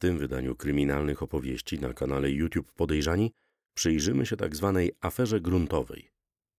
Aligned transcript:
tym 0.00 0.18
wydaniu 0.18 0.56
kryminalnych 0.56 1.22
opowieści 1.22 1.78
na 1.78 1.92
kanale 1.94 2.30
YouTube 2.30 2.72
Podejrzani 2.72 3.32
przyjrzymy 3.74 4.26
się 4.26 4.36
tak 4.36 4.56
zwanej 4.56 4.92
aferze 5.00 5.40
gruntowej. 5.40 6.10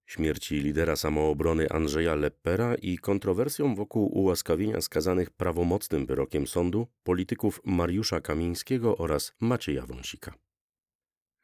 Śmierci 0.05 0.55
lidera 0.55 0.95
samoobrony 0.95 1.69
Andrzeja 1.69 2.15
Leppera 2.15 2.75
i 2.75 2.97
kontrowersjom 2.97 3.75
wokół 3.75 4.17
ułaskawienia 4.17 4.81
skazanych 4.81 5.29
prawomocnym 5.29 6.05
wyrokiem 6.05 6.47
sądu 6.47 6.87
polityków 7.03 7.61
Mariusza 7.65 8.21
Kamińskiego 8.21 8.97
oraz 8.97 9.33
Macieja 9.39 9.85
Wąsika. 9.85 10.33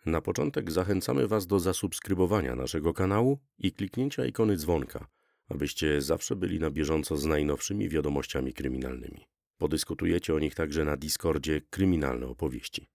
Na 0.05 0.21
początek 0.21 0.71
zachęcamy 0.71 1.27
Was 1.27 1.47
do 1.47 1.59
zasubskrybowania 1.59 2.55
naszego 2.55 2.93
kanału 2.93 3.39
i 3.57 3.71
kliknięcia 3.71 4.25
ikony 4.25 4.57
dzwonka, 4.57 5.07
abyście 5.49 6.01
zawsze 6.01 6.35
byli 6.35 6.59
na 6.59 6.69
bieżąco 6.69 7.17
z 7.17 7.25
najnowszymi 7.25 7.89
wiadomościami 7.89 8.53
kryminalnymi. 8.53 9.36
Podyskutujecie 9.57 10.35
o 10.35 10.39
nich 10.39 10.55
także 10.55 10.85
na 10.85 10.97
Discordzie 10.97 11.61
Kryminalne 11.69 12.27
Opowieści. 12.27 12.87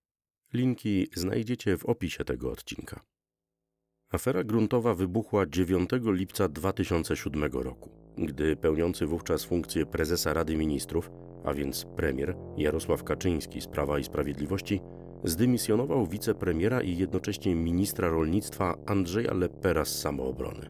Linki 0.53 1.07
znajdziecie 1.15 1.79
w 1.79 1.87
opisie 1.87 2.25
tego 2.25 2.51
odcinka. 2.51 3.01
Afera 4.13 4.45
gruntowa 4.45 4.95
wybuchła 4.95 5.47
9 5.47 5.91
lipca 6.05 6.49
2007 6.49 7.53
roku, 7.53 7.91
gdy 8.19 8.57
pełniący 8.57 9.07
wówczas 9.07 9.45
funkcję 9.45 9.87
prezesa 9.87 10.33
Rady 10.33 10.57
Ministrów, 10.57 11.11
a 11.45 11.55
więc 11.55 11.87
premier 11.97 12.37
Jarosław 12.57 13.05
Kaczyński 13.05 13.61
z 13.61 13.67
Prawa 13.67 13.99
i 13.99 14.05
Sprawiedliwości, 14.05 14.81
zdymisjonował 15.25 16.07
wicepremiera 16.07 16.81
i 16.81 16.97
jednocześnie 16.97 17.55
ministra 17.55 18.09
rolnictwa 18.09 18.79
Andrzeja 18.87 19.35
Leppera 19.35 19.85
z 19.85 20.01
Samoobrony. 20.01 20.69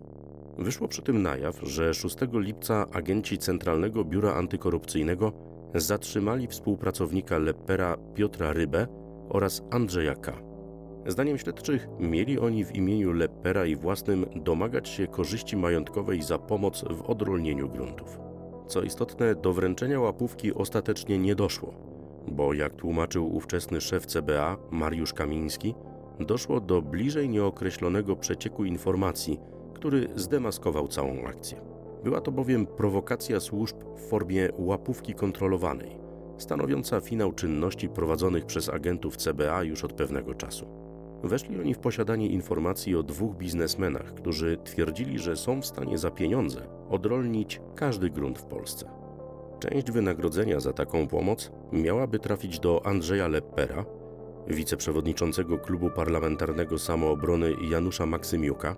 Wyszło 0.59 0.89
przy 0.89 1.03
tym 1.03 1.23
na 1.23 1.37
jaw, 1.37 1.61
że 1.63 1.95
6 1.95 2.17
lipca 2.33 2.87
agenci 2.91 3.39
Centralnego 3.39 4.05
Biura 4.05 4.35
Antykorupcyjnego 4.35 5.52
zatrzymali 5.75 6.47
współpracownika 6.47 7.39
Leppera 7.39 7.97
Piotra 8.15 8.53
Rybę 8.53 8.87
oraz 9.29 9.63
Andrzeja 9.71 10.15
K. 10.15 10.33
Zdaniem 11.07 11.39
śledczych 11.39 11.89
mieli 12.01 12.39
oni 12.39 12.65
w 12.65 12.75
imieniu 12.75 13.13
Leppera 13.13 13.67
i 13.67 13.77
własnym 13.77 14.27
domagać 14.37 14.89
się 14.89 15.07
korzyści 15.07 15.57
majątkowej 15.57 16.23
za 16.23 16.39
pomoc 16.39 16.85
w 16.91 17.03
odrolnieniu 17.03 17.69
gruntów. 17.69 18.19
Co 18.67 18.83
istotne, 18.83 19.35
do 19.35 19.53
wręczenia 19.53 20.01
łapówki 20.01 20.55
ostatecznie 20.55 21.19
nie 21.19 21.35
doszło, 21.35 21.75
bo 22.29 22.55
jak 22.55 22.75
tłumaczył 22.75 23.37
ówczesny 23.37 23.81
szef 23.81 24.07
CBA 24.07 24.57
Mariusz 24.71 25.13
Kamiński, 25.13 25.75
doszło 26.21 26.61
do 26.61 26.83
bliżej 26.83 27.29
nieokreślonego 27.29 28.17
przecieku 28.17 28.65
informacji, 28.65 29.41
który 29.75 30.09
zdemaskował 30.17 30.89
całą 30.89 31.25
akcję. 31.25 31.72
Była 32.05 32.21
to 32.21 32.33
bowiem 32.33 32.67
prowokacja 32.67 33.41
służb 33.41 33.77
w 33.97 34.01
formie 34.01 34.49
łapówki 34.59 35.15
kontrolowanej, 35.15 35.99
stanowiąca 36.39 37.01
finał 37.01 37.33
czynności 37.33 37.89
prowadzonych 37.89 38.47
przez 38.47 38.69
agentów 38.69 39.17
CBA 39.17 39.63
już 39.63 39.85
od 39.85 39.93
pewnego 39.93 40.35
czasu. 40.35 40.67
Weszli 41.25 41.61
oni 41.61 41.75
w 41.75 41.79
posiadanie 41.79 42.29
informacji 42.29 42.97
o 42.97 43.03
dwóch 43.03 43.37
biznesmenach, 43.37 44.15
którzy 44.15 44.57
twierdzili, 44.65 45.19
że 45.19 45.37
są 45.37 45.61
w 45.61 45.67
stanie 45.67 45.99
za 45.99 46.11
pieniądze 46.11 46.61
odrolnić 46.91 47.61
każdy 47.75 48.11
grunt 48.11 48.39
w 48.39 48.45
Polsce. 48.45 48.91
Część 49.59 49.91
wynagrodzenia 49.91 50.61
za 50.61 50.73
taką 50.73 51.09
pomoc 51.09 51.51
miałaby 51.73 52.19
trafić 52.19 52.61
do 52.61 52.87
Andrzeja 52.87 53.29
Leppera, 53.29 53.85
wiceprzewodniczącego 54.49 55.59
klubu 55.59 55.91
parlamentarnego 55.91 56.79
samoobrony 56.79 57.53
Janusza 57.71 58.07
Maksymiuka, 58.07 58.77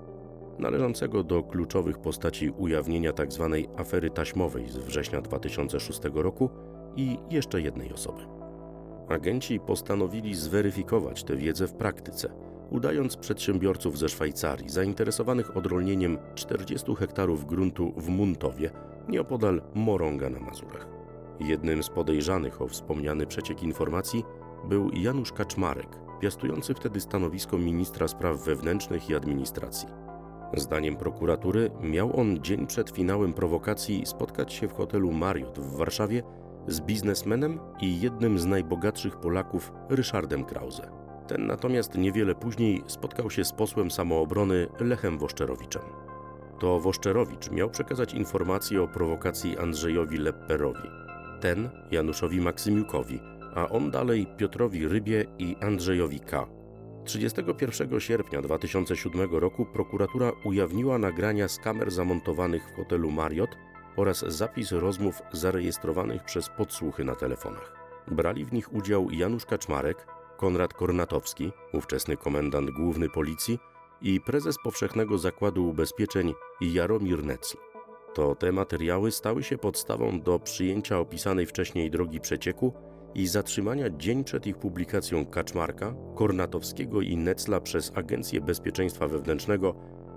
należącego 0.58 1.24
do 1.24 1.42
kluczowych 1.42 1.98
postaci 1.98 2.50
ujawnienia 2.50 3.12
tzw. 3.12 3.50
Tak 3.52 3.80
afery 3.80 4.10
taśmowej 4.10 4.68
z 4.68 4.76
września 4.76 5.20
2006 5.20 6.00
roku 6.14 6.50
i 6.96 7.18
jeszcze 7.30 7.60
jednej 7.60 7.92
osoby. 7.92 8.22
Agenci 9.08 9.60
postanowili 9.60 10.34
zweryfikować 10.34 11.24
tę 11.24 11.36
wiedzę 11.36 11.66
w 11.66 11.74
praktyce, 11.74 12.32
udając 12.70 13.16
przedsiębiorców 13.16 13.98
ze 13.98 14.08
Szwajcarii 14.08 14.68
zainteresowanych 14.68 15.56
odrolnieniem 15.56 16.18
40 16.34 16.94
hektarów 16.94 17.46
gruntu 17.46 17.92
w 17.96 18.08
Muntowie, 18.08 18.70
nieopodal 19.08 19.62
Moronga 19.74 20.30
na 20.30 20.40
Mazurach. 20.40 20.88
Jednym 21.40 21.82
z 21.82 21.88
podejrzanych 21.88 22.62
o 22.62 22.68
wspomniany 22.68 23.26
przeciek 23.26 23.62
informacji 23.62 24.24
był 24.68 24.90
Janusz 24.92 25.32
Kaczmarek, 25.32 25.88
piastujący 26.20 26.74
wtedy 26.74 27.00
stanowisko 27.00 27.58
ministra 27.58 28.08
spraw 28.08 28.44
wewnętrznych 28.44 29.10
i 29.10 29.14
administracji. 29.14 30.03
Zdaniem 30.56 30.96
prokuratury 30.96 31.70
miał 31.80 32.20
on 32.20 32.38
dzień 32.42 32.66
przed 32.66 32.90
finałem 32.90 33.32
prowokacji 33.32 34.06
spotkać 34.06 34.52
się 34.52 34.68
w 34.68 34.72
hotelu 34.72 35.12
Marriott 35.12 35.58
w 35.58 35.76
Warszawie 35.76 36.22
z 36.68 36.80
biznesmenem 36.80 37.60
i 37.80 38.00
jednym 38.00 38.38
z 38.38 38.46
najbogatszych 38.46 39.16
Polaków 39.16 39.72
Ryszardem 39.88 40.44
Krause. 40.44 40.90
Ten 41.26 41.46
natomiast 41.46 41.94
niewiele 41.94 42.34
później 42.34 42.82
spotkał 42.86 43.30
się 43.30 43.44
z 43.44 43.52
posłem 43.52 43.90
samoobrony 43.90 44.66
Lechem 44.80 45.18
Woszczerowiczem. 45.18 45.82
To 46.58 46.80
Woszczerowicz 46.80 47.50
miał 47.50 47.70
przekazać 47.70 48.14
informacje 48.14 48.82
o 48.82 48.88
prowokacji 48.88 49.58
Andrzejowi 49.58 50.18
Lepperowi, 50.18 50.88
ten 51.40 51.70
Januszowi 51.90 52.40
Maksymiukowi, 52.40 53.20
a 53.54 53.68
on 53.68 53.90
dalej 53.90 54.26
Piotrowi 54.36 54.88
Rybie 54.88 55.24
i 55.38 55.56
Andrzejowi 55.60 56.20
K. 56.20 56.46
31 57.04 58.00
sierpnia 58.00 58.42
2007 58.42 59.34
roku 59.34 59.66
prokuratura 59.66 60.32
ujawniła 60.44 60.98
nagrania 60.98 61.48
z 61.48 61.58
kamer 61.58 61.90
zamontowanych 61.90 62.62
w 62.68 62.76
hotelu 62.76 63.10
Marriott 63.10 63.50
oraz 63.96 64.24
zapis 64.28 64.72
rozmów 64.72 65.22
zarejestrowanych 65.32 66.24
przez 66.24 66.48
podsłuchy 66.48 67.04
na 67.04 67.14
telefonach. 67.14 67.72
Brali 68.08 68.44
w 68.44 68.52
nich 68.52 68.72
udział 68.72 69.10
Janusz 69.10 69.46
Kaczmarek, 69.46 70.06
Konrad 70.36 70.74
Kornatowski, 70.74 71.52
ówczesny 71.72 72.16
komendant 72.16 72.70
główny 72.70 73.08
policji 73.10 73.58
i 74.02 74.20
prezes 74.20 74.56
Powszechnego 74.64 75.18
Zakładu 75.18 75.68
Ubezpieczeń 75.68 76.34
Jaromir 76.60 77.24
Necl. 77.24 77.56
To 78.14 78.34
te 78.34 78.52
materiały 78.52 79.12
stały 79.12 79.42
się 79.42 79.58
podstawą 79.58 80.20
do 80.20 80.38
przyjęcia 80.38 80.98
opisanej 80.98 81.46
wcześniej 81.46 81.90
drogi 81.90 82.20
przecieku 82.20 82.74
i 83.14 83.26
zatrzymania 83.26 83.90
dzień 83.90 84.24
przed 84.24 84.46
ich 84.46 84.56
publikacją 84.56 85.26
Kaczmarka, 85.26 85.94
Kornatowskiego 86.14 87.00
i 87.00 87.16
Necla 87.16 87.60
przez 87.60 87.92
Agencję 87.94 88.40
Bezpieczeństwa 88.40 89.08
Wewnętrznego 89.08 89.74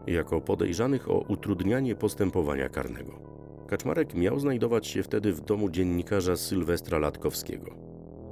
jako 0.08 0.42
podejrzanych 0.42 1.12
o 1.12 1.26
utrudnianie 1.28 1.96
postępowania 1.96 2.70
karnego. 2.70 3.12
Kaczmarek 3.68 4.14
miał 4.14 4.40
znajdować 4.40 4.88
się 4.88 5.04
wtedy 5.04 5.34
w 5.34 5.42
domu 5.42 5.70
dziennikarza 5.70 6.36
Sylwestra 6.36 6.98
Latkowskiego. 6.98 7.72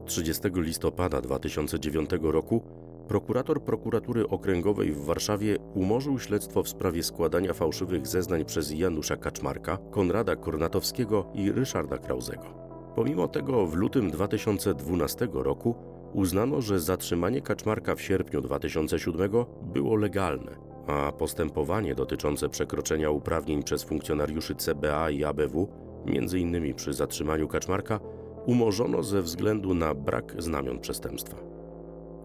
30 0.05 0.43
listopada 0.55 1.21
2009 1.21 2.09
roku 2.21 2.61
prokurator 3.07 3.63
prokuratury 3.63 4.27
okręgowej 4.27 4.91
w 4.91 5.05
Warszawie 5.05 5.57
umorzył 5.73 6.19
śledztwo 6.19 6.63
w 6.63 6.69
sprawie 6.69 7.03
składania 7.03 7.53
fałszywych 7.53 8.07
zeznań 8.07 8.45
przez 8.45 8.71
Janusza 8.71 9.17
Kaczmarka, 9.17 9.77
Konrada 9.91 10.35
Kornatowskiego 10.35 11.31
i 11.33 11.51
Ryszarda 11.51 11.97
Krauzego. 11.97 12.74
Pomimo 12.95 13.27
tego 13.27 13.65
w 13.65 13.75
lutym 13.75 14.11
2012 14.11 15.27
roku 15.33 15.75
uznano, 16.13 16.61
że 16.61 16.79
zatrzymanie 16.79 17.41
Kaczmarka 17.41 17.95
w 17.95 18.01
sierpniu 18.01 18.41
2007 18.41 19.31
było 19.73 19.95
legalne 19.95 20.75
a 20.87 21.11
postępowanie 21.11 21.95
dotyczące 21.95 22.49
przekroczenia 22.49 23.09
uprawnień 23.09 23.63
przez 23.63 23.83
funkcjonariuszy 23.83 24.55
CBA 24.55 25.09
i 25.09 25.23
ABW, 25.23 25.67
m.in. 26.05 26.73
przy 26.73 26.93
zatrzymaniu 26.93 27.47
Kaczmarka, 27.47 27.99
umorzono 28.45 29.03
ze 29.03 29.21
względu 29.21 29.73
na 29.73 29.93
brak 29.93 30.35
znamion 30.37 30.79
przestępstwa. 30.79 31.37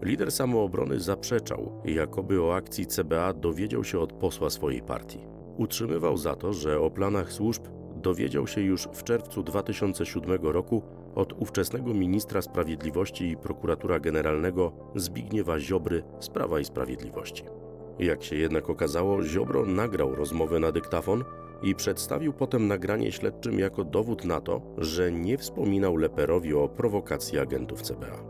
Lider 0.01 0.31
samoobrony 0.31 0.99
zaprzeczał, 0.99 1.81
jakoby 1.85 2.43
o 2.43 2.55
akcji 2.55 2.85
CBA 2.85 3.33
dowiedział 3.33 3.83
się 3.83 3.99
od 3.99 4.13
posła 4.13 4.49
swojej 4.49 4.81
partii. 4.81 5.19
Utrzymywał 5.57 6.17
za 6.17 6.35
to, 6.35 6.53
że 6.53 6.79
o 6.79 6.91
planach 6.91 7.33
służb 7.33 7.63
dowiedział 8.01 8.47
się 8.47 8.61
już 8.61 8.87
w 8.93 9.03
czerwcu 9.03 9.43
2007 9.43 10.41
roku 10.41 10.81
od 11.15 11.33
ówczesnego 11.41 11.93
ministra 11.93 12.41
sprawiedliwości 12.41 13.29
i 13.29 13.37
prokuratura 13.37 13.99
generalnego 13.99 14.71
Zbigniewa 14.95 15.59
Ziobry 15.59 16.03
z 16.19 16.29
Prawa 16.29 16.59
i 16.59 16.65
Sprawiedliwości. 16.65 17.43
Jak 17.99 18.23
się 18.23 18.35
jednak 18.35 18.69
okazało, 18.69 19.23
Ziobro 19.23 19.65
nagrał 19.65 20.15
rozmowę 20.15 20.59
na 20.59 20.71
dyktafon 20.71 21.23
i 21.63 21.75
przedstawił 21.75 22.33
potem 22.33 22.67
nagranie 22.67 23.11
śledczym 23.11 23.59
jako 23.59 23.83
dowód 23.83 24.25
na 24.25 24.41
to, 24.41 24.61
że 24.77 25.11
nie 25.11 25.37
wspominał 25.37 25.97
Leperowi 25.97 26.53
o 26.53 26.69
prowokacji 26.69 27.39
agentów 27.39 27.81
CBA. 27.81 28.23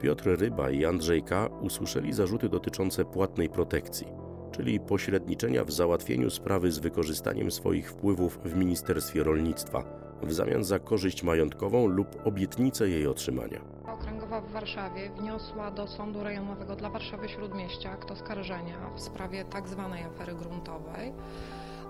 Piotr 0.00 0.40
Ryba 0.40 0.70
i 0.70 0.84
Andrzej 0.84 1.22
K. 1.22 1.48
usłyszeli 1.62 2.12
zarzuty 2.12 2.48
dotyczące 2.48 3.04
płatnej 3.04 3.48
protekcji, 3.48 4.06
czyli 4.52 4.80
pośredniczenia 4.80 5.64
w 5.64 5.72
załatwieniu 5.72 6.30
sprawy 6.30 6.72
z 6.72 6.78
wykorzystaniem 6.78 7.50
swoich 7.50 7.90
wpływów 7.90 8.38
w 8.44 8.56
Ministerstwie 8.56 9.24
Rolnictwa 9.24 10.06
w 10.22 10.32
zamian 10.32 10.64
za 10.64 10.78
korzyść 10.78 11.22
majątkową 11.22 11.86
lub 11.86 12.26
obietnicę 12.26 12.88
jej 12.88 13.06
otrzymania. 13.06 13.60
Okręgowa 13.86 14.40
w 14.40 14.50
Warszawie 14.50 15.10
wniosła 15.10 15.70
do 15.70 15.86
Sądu 15.86 16.24
Rejonowego 16.24 16.76
dla 16.76 16.90
Warszawy 16.90 17.28
Śródmieścia 17.28 17.90
akt 17.90 18.10
oskarżenia 18.10 18.90
w 18.94 19.00
sprawie 19.00 19.44
tzw. 19.52 19.90
Tak 19.92 20.06
afery 20.06 20.34
gruntowej. 20.34 21.12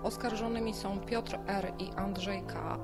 Oskarżonymi 0.03 0.73
są 0.73 0.99
Piotr 0.99 1.39
R. 1.47 1.73
i 1.79 1.89
Andrzej 1.95 2.41
K. 2.47 2.79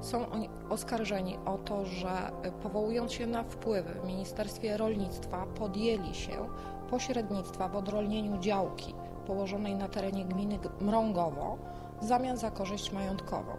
Są 0.00 0.30
oni 0.30 0.48
oskarżeni 0.68 1.38
o 1.44 1.58
to, 1.58 1.84
że 1.84 2.30
powołując 2.62 3.12
się 3.12 3.26
na 3.26 3.44
wpływy 3.44 3.94
w 4.02 4.06
Ministerstwie 4.06 4.76
Rolnictwa 4.76 5.46
podjęli 5.46 6.14
się 6.14 6.48
pośrednictwa 6.90 7.68
w 7.68 7.76
odrolnieniu 7.76 8.38
działki 8.38 8.94
położonej 9.26 9.74
na 9.74 9.88
terenie 9.88 10.24
gminy 10.24 10.58
Mrągowo 10.80 11.58
w 12.02 12.04
zamian 12.04 12.36
za 12.36 12.50
korzyść 12.50 12.92
majątkową. 12.92 13.56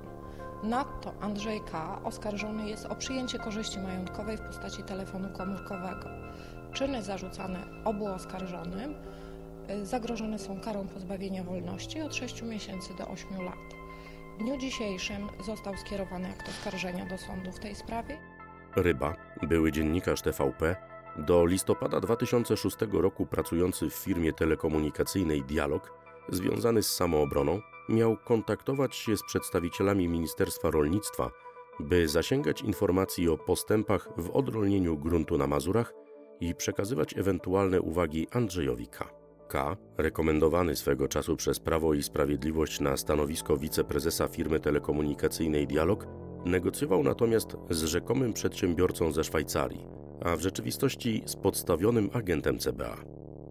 Nadto 0.63 1.13
Andrzej 1.21 1.61
K. 1.71 1.99
oskarżony 2.03 2.69
jest 2.69 2.85
o 2.85 2.95
przyjęcie 2.95 3.39
korzyści 3.39 3.79
majątkowej 3.79 4.37
w 4.37 4.41
postaci 4.41 4.83
telefonu 4.83 5.29
komórkowego. 5.37 6.09
Czyny 6.73 7.03
zarzucane 7.03 7.59
obu 7.85 8.05
oskarżonym 8.05 8.95
y, 9.69 9.85
zagrożone 9.85 10.39
są 10.39 10.59
karą 10.61 10.87
pozbawienia 10.87 11.43
wolności 11.43 12.01
od 12.01 12.15
6 12.15 12.41
miesięcy 12.41 12.93
do 12.97 13.07
8 13.07 13.41
lat. 13.41 13.55
W 14.39 14.43
dniu 14.43 14.57
dzisiejszym 14.57 15.27
został 15.45 15.77
skierowany 15.77 16.29
akt 16.29 16.49
oskarżenia 16.49 17.05
do 17.05 17.17
sądu 17.17 17.51
w 17.51 17.59
tej 17.59 17.75
sprawie. 17.75 18.17
Ryba, 18.75 19.15
były 19.41 19.71
dziennikarz 19.71 20.21
TVP, 20.21 20.75
do 21.17 21.45
listopada 21.45 21.99
2006 21.99 22.77
roku 22.91 23.25
pracujący 23.25 23.89
w 23.89 23.93
firmie 23.93 24.33
telekomunikacyjnej 24.33 25.43
Dialog, 25.43 25.93
związany 26.29 26.83
z 26.83 26.95
samoobroną, 26.95 27.61
miał 27.89 28.17
kontaktować 28.17 28.95
się 28.95 29.17
z 29.17 29.23
przedstawicielami 29.23 30.07
Ministerstwa 30.07 30.71
Rolnictwa, 30.71 31.31
by 31.79 32.07
zasięgać 32.07 32.61
informacji 32.61 33.29
o 33.29 33.37
postępach 33.37 34.09
w 34.17 34.29
odrolnieniu 34.29 34.97
gruntu 34.97 35.37
na 35.37 35.47
Mazurach 35.47 35.93
i 36.39 36.55
przekazywać 36.55 37.17
ewentualne 37.17 37.81
uwagi 37.81 38.27
Andrzejowi 38.31 38.87
K. 38.87 39.09
K., 39.47 39.77
rekomendowany 39.97 40.75
swego 40.75 41.07
czasu 41.07 41.35
przez 41.35 41.59
Prawo 41.59 41.93
i 41.93 42.03
Sprawiedliwość 42.03 42.79
na 42.79 42.97
stanowisko 42.97 43.57
wiceprezesa 43.57 44.27
firmy 44.27 44.59
telekomunikacyjnej 44.59 45.67
Dialog, 45.67 46.07
negocjował 46.45 47.03
natomiast 47.03 47.57
z 47.69 47.83
rzekomym 47.83 48.33
przedsiębiorcą 48.33 49.11
ze 49.11 49.23
Szwajcarii, 49.23 49.85
a 50.25 50.35
w 50.35 50.41
rzeczywistości 50.41 51.23
z 51.25 51.35
podstawionym 51.35 52.09
agentem 52.13 52.57
CBA. 52.59 52.97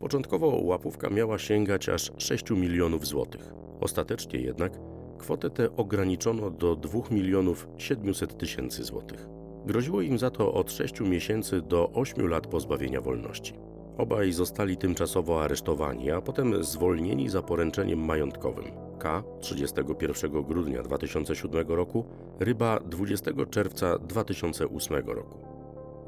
Początkowo 0.01 0.47
łapówka 0.63 1.11
miała 1.11 1.39
sięgać 1.39 1.89
aż 1.89 2.13
6 2.19 2.51
milionów 2.51 3.07
złotych. 3.07 3.53
Ostatecznie 3.81 4.41
jednak 4.41 4.73
kwotę 5.19 5.51
tę 5.51 5.77
ograniczono 5.77 6.51
do 6.51 6.77
2 6.77 7.01
milionów 7.11 7.69
700 7.77 8.39
tysięcy 8.39 8.85
złotych. 8.85 9.29
Groziło 9.67 10.01
im 10.01 10.19
za 10.19 10.31
to 10.31 10.55
od 10.55 10.73
6 10.73 11.01
miesięcy 11.01 11.63
do 11.63 11.91
8 11.91 12.29
lat 12.29 12.47
pozbawienia 12.47 13.01
wolności. 13.01 13.55
Obaj 13.99 14.33
zostali 14.33 14.77
tymczasowo 14.77 15.43
aresztowani, 15.43 16.11
a 16.11 16.21
potem 16.21 16.65
zwolnieni 16.65 17.29
za 17.29 17.43
poręczeniem 17.43 18.05
majątkowym. 18.05 18.65
K 18.99 19.23
31 19.41 20.43
grudnia 20.43 20.83
2007 20.83 21.69
roku, 21.69 22.05
Ryba 22.41 22.81
20 22.81 23.31
czerwca 23.51 23.99
2008 23.99 25.07
roku. 25.07 25.56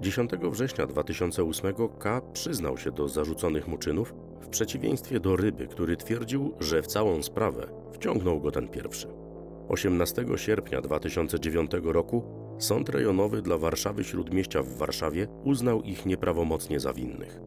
10 0.00 0.30
września 0.50 0.86
2008 0.86 1.74
K 1.98 2.20
przyznał 2.32 2.78
się 2.78 2.90
do 2.90 3.08
zarzuconych 3.08 3.68
mu 3.68 3.78
czynów, 3.78 4.14
w 4.40 4.48
przeciwieństwie 4.48 5.20
do 5.20 5.36
Ryby, 5.36 5.66
który 5.66 5.96
twierdził, 5.96 6.54
że 6.60 6.82
w 6.82 6.86
całą 6.86 7.22
sprawę 7.22 7.66
wciągnął 7.92 8.40
go 8.40 8.50
ten 8.50 8.68
pierwszy. 8.68 9.08
18 9.68 10.26
sierpnia 10.36 10.80
2009 10.80 11.70
roku 11.84 12.24
Sąd 12.58 12.88
Rejonowy 12.88 13.42
dla 13.42 13.58
Warszawy 13.58 14.04
Śródmieścia 14.04 14.62
w 14.62 14.76
Warszawie 14.76 15.28
uznał 15.44 15.82
ich 15.82 16.06
nieprawomocnie 16.06 16.80
za 16.80 16.92
winnych. 16.92 17.40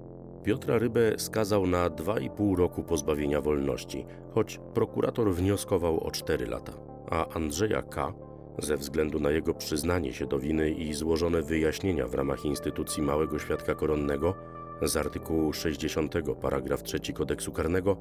Piotra 0.43 0.77
Rybę 0.77 1.13
skazał 1.17 1.67
na 1.67 1.89
2,5 1.89 2.55
roku 2.55 2.83
pozbawienia 2.83 3.41
wolności, 3.41 4.05
choć 4.33 4.59
prokurator 4.73 5.33
wnioskował 5.33 6.03
o 6.03 6.11
4 6.11 6.45
lata, 6.45 6.73
a 7.09 7.27
Andrzeja 7.33 7.81
K., 7.81 8.13
ze 8.59 8.77
względu 8.77 9.19
na 9.19 9.31
jego 9.31 9.53
przyznanie 9.53 10.13
się 10.13 10.25
do 10.25 10.39
winy 10.39 10.71
i 10.71 10.93
złożone 10.93 11.41
wyjaśnienia 11.41 12.07
w 12.07 12.13
ramach 12.13 12.45
instytucji 12.45 13.03
Małego 13.03 13.39
Świadka 13.39 13.75
Koronnego 13.75 14.35
z 14.81 14.97
artykułu 14.97 15.53
60 15.53 16.13
paragraf 16.41 16.83
3 16.83 17.13
kodeksu 17.13 17.51
karnego, 17.51 17.97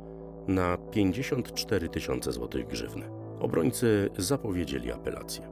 na 0.49 0.77
54 0.77 1.89
tysiące 1.89 2.33
złotych 2.33 2.67
grzywny. 2.67 3.11
Obrońcy 3.41 4.11
zapowiedzieli 4.19 4.93
apelację. 4.93 5.49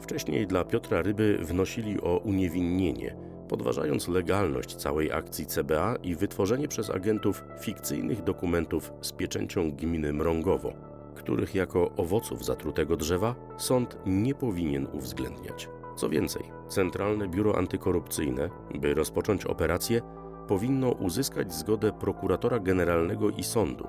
Wcześniej 0.00 0.46
dla 0.46 0.64
Piotra 0.64 1.02
Ryby 1.02 1.38
wnosili 1.42 2.00
o 2.00 2.18
uniewinnienie, 2.18 3.16
podważając 3.48 4.08
legalność 4.08 4.76
całej 4.76 5.12
akcji 5.12 5.46
CBA 5.46 5.96
i 6.02 6.14
wytworzenie 6.14 6.68
przez 6.68 6.90
agentów 6.90 7.44
fikcyjnych 7.60 8.22
dokumentów 8.22 8.92
z 9.00 9.12
pieczęcią 9.12 9.72
gminy 9.72 10.12
Mrągowo, 10.12 10.72
których 11.16 11.54
jako 11.54 11.90
owoców 11.96 12.44
zatrutego 12.44 12.96
drzewa 12.96 13.34
sąd 13.56 13.98
nie 14.06 14.34
powinien 14.34 14.88
uwzględniać. 14.92 15.68
Co 15.96 16.08
więcej, 16.08 16.42
Centralne 16.68 17.28
Biuro 17.28 17.58
Antykorupcyjne, 17.58 18.50
by 18.74 18.94
rozpocząć 18.94 19.44
operację, 19.44 20.02
powinno 20.48 20.90
uzyskać 20.90 21.54
zgodę 21.54 21.92
prokuratora 21.92 22.58
generalnego 22.58 23.30
i 23.30 23.44
sądu, 23.44 23.88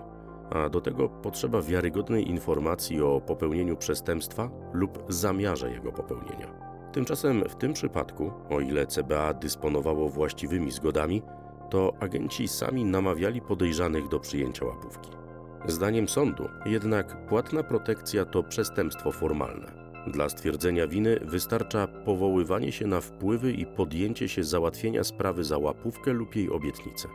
a 0.50 0.70
do 0.70 0.82
tego 0.82 1.10
potrzeba 1.10 1.62
wiarygodnej 1.62 2.30
informacji 2.30 3.02
o 3.02 3.22
popełnieniu 3.22 3.78
przestępstwa 3.78 4.50
lub 4.74 5.04
zamiarze 5.10 5.72
jego 5.72 5.92
popełnienia. 5.92 6.68
Tymczasem 6.92 7.44
w 7.50 7.56
tym 7.56 7.74
przypadku, 7.74 8.32
o 8.50 8.60
ile 8.60 8.88
CBA 8.88 9.34
dysponowało 9.34 10.10
właściwymi 10.10 10.72
zgodami, 10.72 11.22
to 11.70 11.94
agenci 12.00 12.48
sami 12.48 12.86
namawiali 12.86 13.42
podejrzanych 13.42 14.08
do 14.08 14.20
przyjęcia 14.20 14.66
łapówki. 14.66 15.27
Zdaniem 15.68 16.08
sądu 16.08 16.50
jednak 16.66 17.26
płatna 17.26 17.64
protekcja 17.64 18.26
to 18.26 18.44
przestępstwo 18.44 19.12
formalne. 19.12 19.88
Dla 20.08 20.30
stwierdzenia 20.30 20.88
winy 20.88 21.20
wystarcza 21.22 21.88
powoływanie 21.88 22.72
się 22.72 22.88
na 22.88 23.02
wpływy 23.02 23.52
i 23.52 23.66
podjęcie 23.66 24.30
się 24.30 24.44
załatwienia 24.44 25.04
sprawy 25.04 25.44
za 25.44 25.58
łapówkę 25.58 26.14
lub 26.14 26.36
jej 26.36 26.50
obietnicę. 26.50 27.08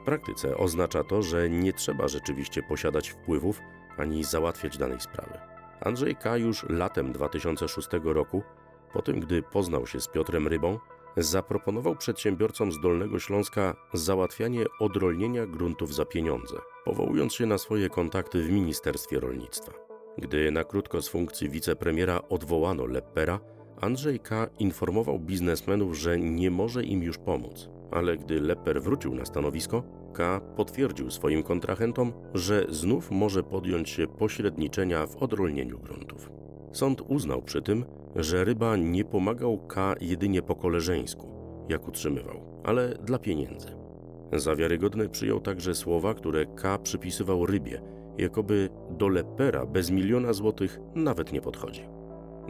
W 0.00 0.04
praktyce 0.04 0.56
oznacza 0.56 1.04
to, 1.04 1.22
że 1.22 1.50
nie 1.50 1.72
trzeba 1.72 2.08
rzeczywiście 2.08 2.62
posiadać 2.62 3.08
wpływów 3.08 3.60
ani 3.98 4.24
załatwiać 4.24 4.78
danej 4.78 5.00
sprawy. 5.00 5.38
Andrzej 5.80 6.16
K. 6.16 6.36
już 6.36 6.66
latem 6.68 7.12
2006 7.12 7.88
roku 8.04 8.42
po 8.92 9.02
tym, 9.02 9.20
gdy 9.20 9.42
poznał 9.42 9.86
się 9.86 10.00
z 10.00 10.08
Piotrem 10.08 10.48
Rybą, 10.48 10.78
zaproponował 11.16 11.96
przedsiębiorcom 11.96 12.72
z 12.72 12.80
Dolnego 12.80 13.18
Śląska 13.18 13.76
załatwianie 13.94 14.64
odrolnienia 14.80 15.46
gruntów 15.46 15.94
za 15.94 16.04
pieniądze, 16.04 16.56
powołując 16.84 17.34
się 17.34 17.46
na 17.46 17.58
swoje 17.58 17.88
kontakty 17.88 18.42
w 18.42 18.50
Ministerstwie 18.50 19.20
Rolnictwa. 19.20 19.72
Gdy 20.18 20.50
na 20.50 20.64
krótko 20.64 21.02
z 21.02 21.08
funkcji 21.08 21.48
wicepremiera 21.48 22.20
odwołano 22.28 22.86
Leppera, 22.86 23.40
Andrzej 23.80 24.20
K. 24.20 24.46
informował 24.58 25.18
biznesmenów, 25.18 25.98
że 25.98 26.18
nie 26.18 26.50
może 26.50 26.84
im 26.84 27.02
już 27.02 27.18
pomóc. 27.18 27.68
Ale 27.90 28.16
gdy 28.16 28.40
Lepper 28.40 28.82
wrócił 28.82 29.14
na 29.14 29.24
stanowisko, 29.24 29.82
K. 30.14 30.40
potwierdził 30.56 31.10
swoim 31.10 31.42
kontrahentom, 31.42 32.12
że 32.34 32.66
znów 32.68 33.10
może 33.10 33.42
podjąć 33.42 33.90
się 33.90 34.06
pośredniczenia 34.06 35.06
w 35.06 35.16
odrolnieniu 35.16 35.78
gruntów. 35.78 36.30
Sąd 36.72 37.02
uznał 37.08 37.42
przy 37.42 37.62
tym, 37.62 37.84
że 38.16 38.44
ryba 38.44 38.76
nie 38.76 39.04
pomagał 39.04 39.58
K 39.58 39.94
jedynie 40.00 40.42
po 40.42 40.54
koleżeńsku, 40.54 41.26
jak 41.68 41.88
utrzymywał, 41.88 42.40
ale 42.64 42.88
dla 42.88 43.18
pieniędzy. 43.18 43.68
Za 44.32 44.56
wiarygodne 44.56 45.08
przyjął 45.08 45.40
także 45.40 45.74
słowa, 45.74 46.14
które 46.14 46.46
K 46.46 46.78
przypisywał 46.78 47.46
rybie, 47.46 47.82
jakoby 48.18 48.68
do 48.90 49.08
lepera 49.08 49.66
bez 49.66 49.90
miliona 49.90 50.32
złotych 50.32 50.80
nawet 50.94 51.32
nie 51.32 51.40
podchodzi. 51.40 51.82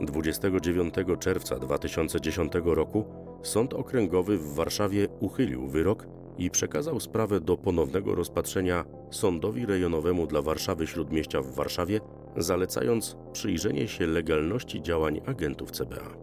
29 0.03 0.95
czerwca 1.21 1.59
2010 1.59 2.53
roku 2.65 3.05
Sąd 3.43 3.75
Okręgowy 3.75 4.39
w 4.39 4.55
Warszawie 4.55 5.09
uchylił 5.21 5.69
wyrok 5.69 6.07
i 6.38 6.50
przekazał 6.50 7.00
sprawę 7.00 7.40
do 7.40 7.57
ponownego 7.57 8.14
rozpatrzenia 8.14 8.85
Sądowi 9.11 9.66
Rejonowemu 9.66 10.26
dla 10.26 10.43
Warszawy 10.43 10.87
Śródmieścia 10.87 11.43
w 11.43 11.55
Warszawie 11.55 12.00
zalecając 12.37 13.16
przyjrzenie 13.33 13.88
się 13.88 14.07
legalności 14.07 14.83
działań 14.83 15.21
agentów 15.26 15.71
CBA. 15.71 16.16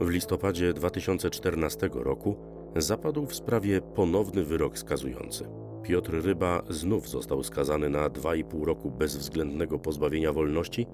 W 0.00 0.08
listopadzie 0.08 0.72
2014 0.72 1.90
roku 1.92 2.36
zapadł 2.76 3.26
w 3.26 3.34
sprawie 3.34 3.80
ponowny 3.80 4.44
wyrok 4.44 4.78
skazujący. 4.78 5.48
Piotr 5.82 6.12
Ryba 6.24 6.62
znów 6.68 7.08
został 7.08 7.42
skazany 7.42 7.90
na 7.90 8.08
2,5 8.08 8.64
roku 8.64 8.90
bezwzględnego 8.90 9.78
pozbawienia 9.78 10.32
wolności, 10.32 10.86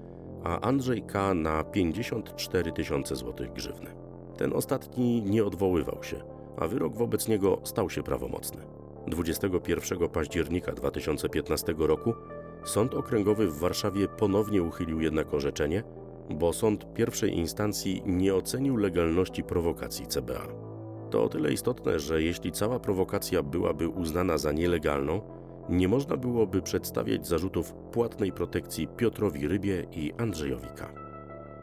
a 0.43 0.59
Andrzej 0.59 1.01
K. 1.01 1.33
na 1.33 1.63
54 1.63 2.71
tysiące 2.71 3.15
złotych 3.15 3.53
grzywny. 3.53 3.89
Ten 4.37 4.53
ostatni 4.53 5.21
nie 5.21 5.45
odwoływał 5.45 6.03
się, 6.03 6.21
a 6.59 6.67
wyrok 6.67 6.95
wobec 6.95 7.27
niego 7.27 7.61
stał 7.63 7.89
się 7.89 8.03
prawomocny. 8.03 8.61
21 9.07 10.09
października 10.09 10.71
2015 10.71 11.75
roku 11.77 12.13
Sąd 12.63 12.93
Okręgowy 12.93 13.47
w 13.47 13.59
Warszawie 13.59 14.07
ponownie 14.07 14.63
uchylił 14.63 15.01
jednak 15.01 15.33
orzeczenie, 15.33 15.83
bo 16.29 16.53
sąd 16.53 16.93
pierwszej 16.93 17.37
instancji 17.37 18.03
nie 18.05 18.35
ocenił 18.35 18.77
legalności 18.77 19.43
prowokacji 19.43 20.07
CBA. 20.07 20.47
To 21.09 21.23
o 21.23 21.29
tyle 21.29 21.53
istotne, 21.53 21.99
że 21.99 22.21
jeśli 22.21 22.51
cała 22.51 22.79
prowokacja 22.79 23.43
byłaby 23.43 23.87
uznana 23.87 24.37
za 24.37 24.51
nielegalną, 24.51 25.21
nie 25.69 25.87
można 25.87 26.17
byłoby 26.17 26.61
przedstawiać 26.61 27.27
zarzutów 27.27 27.73
płatnej 27.73 28.31
protekcji 28.31 28.87
Piotrowi 28.87 29.47
Rybie 29.47 29.85
i 29.91 30.13
Andrzejowi 30.17 30.67
K. 30.75 31.08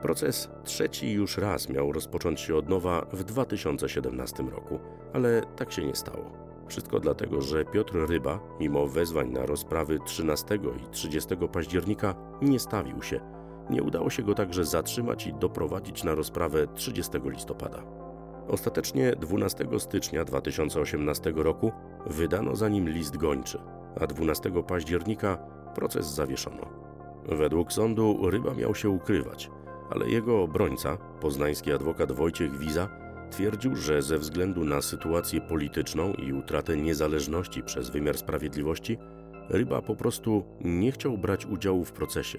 Proces 0.03 0.51
trzeci 0.65 1.13
już 1.13 1.39
raz 1.39 1.69
miał 1.69 1.93
rozpocząć 1.93 2.41
się 2.41 2.57
od 2.57 2.69
nowa 2.69 3.07
w 3.13 3.25
2017 3.25 4.43
roku, 4.43 4.79
ale 5.13 5.43
tak 5.57 5.73
się 5.73 5.85
nie 5.85 5.95
stało. 5.95 6.47
Wszystko 6.69 7.01
dlatego, 7.01 7.43
że 7.43 7.65
Piotr 7.65 7.95
Ryba, 8.09 8.41
mimo 8.61 8.87
wezwań 8.87 9.31
na 9.31 9.47
rozprawy 9.47 9.99
13 10.05 10.55
i 10.55 10.91
30 10.91 11.37
października, 11.53 12.15
nie 12.43 12.59
stawił 12.59 13.03
się. 13.03 13.21
Nie 13.71 13.83
udało 13.83 14.11
się 14.11 14.23
go 14.23 14.35
także 14.35 14.65
zatrzymać 14.65 15.27
i 15.27 15.35
doprowadzić 15.35 16.05
na 16.05 16.15
rozprawę 16.15 16.67
30 16.75 17.13
listopada. 17.25 17.83
Ostatecznie 18.49 19.13
12 19.13 19.67
stycznia 19.79 20.25
2018 20.25 21.33
roku 21.37 21.73
wydano 22.07 22.57
za 22.57 22.69
nim 22.69 22.89
list 22.89 23.17
gończy, 23.17 23.59
a 24.01 24.07
12 24.07 24.63
października 24.63 25.37
proces 25.75 26.07
zawieszono. 26.07 26.87
Według 27.29 27.73
sądu 27.73 28.31
Ryba 28.31 28.55
miał 28.55 28.75
się 28.75 28.91
ukrywać, 28.91 29.51
ale 29.91 30.11
jego 30.11 30.43
obrońca, 30.43 30.97
poznański 30.97 31.73
adwokat 31.73 32.13
Wojciech 32.13 32.59
Wiza, 32.59 32.89
twierdził, 33.31 33.77
że 33.77 34.03
ze 34.03 34.19
względu 34.19 34.65
na 34.65 34.83
sytuację 34.83 35.41
polityczną 35.41 36.13
i 36.13 36.33
utratę 36.33 36.77
niezależności 36.77 37.63
przez 37.63 37.91
wymiar 37.91 38.19
sprawiedliwości, 38.19 38.99
Ryba 39.49 39.83
po 39.83 39.97
prostu 39.97 40.45
nie 40.61 40.93
chciał 40.93 41.19
brać 41.19 41.47
udziału 41.47 41.85
w 41.85 41.93
procesie. 41.93 42.39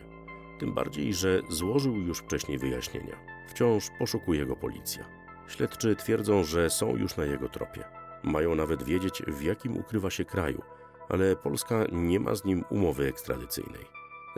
Tym 0.59 0.73
bardziej, 0.73 1.13
że 1.13 1.41
złożył 1.49 1.95
już 1.95 2.19
wcześniej 2.19 2.57
wyjaśnienia. 2.57 3.15
Wciąż 3.49 3.89
poszukuje 3.99 4.45
go 4.45 4.55
policja. 4.55 5.05
Śledczy 5.47 5.95
twierdzą, 5.95 6.43
że 6.43 6.69
są 6.69 6.95
już 6.95 7.17
na 7.17 7.25
jego 7.25 7.49
tropie. 7.49 7.83
Mają 8.23 8.55
nawet 8.55 8.83
wiedzieć, 8.83 9.23
w 9.27 9.41
jakim 9.41 9.77
ukrywa 9.77 10.09
się 10.09 10.25
kraju, 10.25 10.61
ale 11.09 11.35
Polska 11.35 11.85
nie 11.91 12.19
ma 12.19 12.35
z 12.35 12.45
nim 12.45 12.63
umowy 12.69 13.07
ekstradycyjnej. 13.07 13.85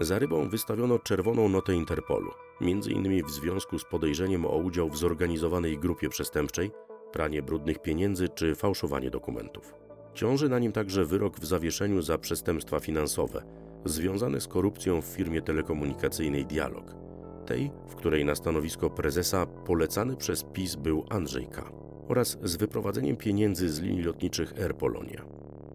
Za 0.02 0.20
rybą 0.20 0.50
wystawiono 0.50 1.00
czerwoną 1.00 1.50
notę 1.50 1.76
Interpolu, 1.76 2.32
m.in. 2.62 3.26
w 3.26 3.32
związku 3.32 3.80
z 3.80 3.86
podejrzeniem 3.86 4.46
o 4.46 4.58
udział 4.58 4.90
w 4.90 4.98
zorganizowanej 4.98 5.78
grupie 5.78 6.10
przestępczej, 6.10 6.72
pranie 7.12 7.42
brudnych 7.42 7.82
pieniędzy 7.82 8.30
czy 8.30 8.56
fałszowanie 8.56 9.10
dokumentów. 9.10 9.74
Ciąży 10.14 10.50
na 10.50 10.60
nim 10.60 10.72
także 10.72 11.06
wyrok 11.06 11.40
w 11.40 11.46
zawieszeniu 11.46 12.02
za 12.02 12.18
przestępstwa 12.18 12.80
finansowe 12.80 13.44
związane 13.86 14.42
z 14.42 14.48
korupcją 14.48 15.02
w 15.02 15.06
firmie 15.06 15.42
telekomunikacyjnej 15.42 16.46
Dialog, 16.46 16.96
tej, 17.46 17.72
w 17.88 17.96
której 17.96 18.26
na 18.26 18.36
stanowisko 18.36 18.90
prezesa 18.90 19.46
polecany 19.46 20.16
przez 20.16 20.44
PiS 20.44 20.76
był 20.76 21.06
Andrzej 21.10 21.48
K. 21.48 21.72
oraz 22.08 22.38
z 22.44 22.56
wyprowadzeniem 22.56 23.18
pieniędzy 23.18 23.70
z 23.70 23.80
linii 23.80 24.04
lotniczych 24.04 24.54
Air 24.60 24.76
Polonia. 24.76 25.26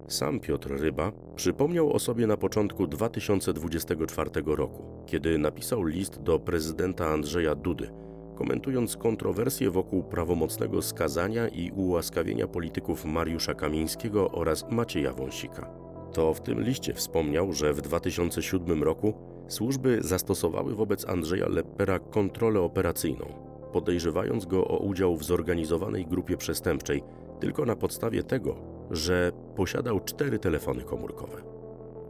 Sam 0.07 0.39
Piotr 0.39 0.69
Ryba 0.69 1.11
przypomniał 1.35 1.93
o 1.93 1.99
sobie 1.99 2.27
na 2.27 2.37
początku 2.37 2.87
2024 2.87 4.29
roku, 4.45 4.83
kiedy 5.05 5.37
napisał 5.37 5.83
list 5.83 6.21
do 6.21 6.39
prezydenta 6.39 7.07
Andrzeja 7.07 7.55
Dudy, 7.55 7.89
komentując 8.35 8.97
kontrowersje 8.97 9.71
wokół 9.71 10.03
prawomocnego 10.03 10.81
skazania 10.81 11.47
i 11.47 11.71
ułaskawienia 11.71 12.47
polityków 12.47 13.05
Mariusza 13.05 13.53
Kamińskiego 13.53 14.31
oraz 14.31 14.65
Macieja 14.71 15.13
Wąsika. 15.13 15.69
To 16.13 16.33
w 16.33 16.41
tym 16.41 16.61
liście 16.61 16.93
wspomniał, 16.93 17.53
że 17.53 17.73
w 17.73 17.81
2007 17.81 18.83
roku 18.83 19.13
służby 19.47 19.97
zastosowały 20.01 20.75
wobec 20.75 21.09
Andrzeja 21.09 21.47
Leppera 21.49 21.99
kontrolę 21.99 22.61
operacyjną, 22.61 23.25
podejrzewając 23.73 24.45
go 24.45 24.67
o 24.67 24.77
udział 24.77 25.17
w 25.17 25.23
zorganizowanej 25.23 26.05
grupie 26.05 26.37
przestępczej 26.37 27.03
tylko 27.39 27.65
na 27.65 27.75
podstawie 27.75 28.23
tego, 28.23 28.74
że 28.91 29.31
posiadał 29.55 29.99
cztery 29.99 30.39
telefony 30.39 30.83
komórkowe. 30.83 31.41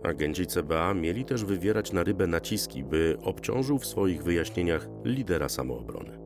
Agenci 0.03 0.47
CBA 0.47 0.93
mieli 0.93 1.25
też 1.25 1.45
wywierać 1.45 1.91
na 1.91 2.03
rybę 2.03 2.27
naciski, 2.27 2.83
by 2.83 3.17
obciążył 3.23 3.79
w 3.79 3.85
swoich 3.85 4.23
wyjaśnieniach 4.23 4.87
lidera 5.03 5.49
samoobrony. 5.49 6.25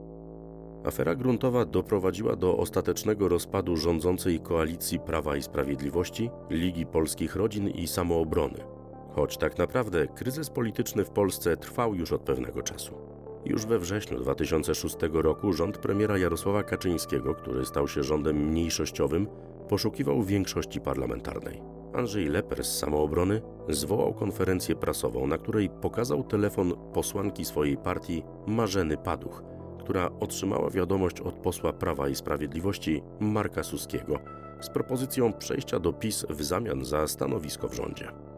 Afera 0.86 1.16
gruntowa 1.16 1.66
doprowadziła 1.66 2.36
do 2.36 2.58
ostatecznego 2.58 3.28
rozpadu 3.28 3.78
rządzącej 3.78 4.40
koalicji 4.40 5.00
Prawa 5.00 5.36
i 5.36 5.42
Sprawiedliwości, 5.42 6.30
Ligi 6.50 6.86
Polskich 6.86 7.36
Rodzin 7.36 7.70
i 7.70 7.88
Samoobrony, 7.88 8.64
choć 9.16 9.38
tak 9.38 9.58
naprawdę 9.58 10.08
kryzys 10.08 10.50
polityczny 10.50 11.06
w 11.06 11.10
Polsce 11.10 11.58
trwał 11.58 11.96
już 11.96 12.12
od 12.12 12.22
pewnego 12.22 12.62
czasu. 12.62 13.19
Już 13.50 13.66
we 13.66 13.80
wrześniu 13.80 14.20
2006 14.20 14.96
roku 15.14 15.54
rząd 15.54 15.78
premiera 15.78 16.18
Jarosława 16.18 16.64
Kaczyńskiego, 16.64 17.36
który 17.36 17.66
stał 17.66 17.88
się 17.88 18.04
rządem 18.04 18.38
mniejszościowym, 18.38 19.28
poszukiwał 19.70 20.24
większości 20.24 20.82
parlamentarnej. 20.82 21.62
Andrzej 21.94 22.28
Leper 22.28 22.64
z 22.64 22.80
Samoobrony 22.80 23.42
zwołał 23.70 24.14
konferencję 24.14 24.76
prasową, 24.76 25.28
na 25.28 25.38
której 25.38 25.70
pokazał 25.70 26.24
telefon 26.24 26.74
posłanki 26.94 27.46
swojej 27.46 27.78
partii 27.78 28.24
Marzeny 28.48 28.98
Paduch, 28.98 29.44
która 29.80 30.10
otrzymała 30.20 30.70
wiadomość 30.70 31.22
od 31.22 31.36
posła 31.36 31.74
Prawa 31.74 32.10
i 32.10 32.16
Sprawiedliwości 32.16 33.04
Marka 33.20 33.64
Suskiego 33.64 34.20
z 34.62 34.70
propozycją 34.70 35.34
przejścia 35.34 35.80
do 35.80 35.94
PiS 35.94 36.26
w 36.30 36.44
zamian 36.44 36.86
za 36.86 37.08
stanowisko 37.08 37.68
w 37.68 37.76
rządzie. 37.76 38.29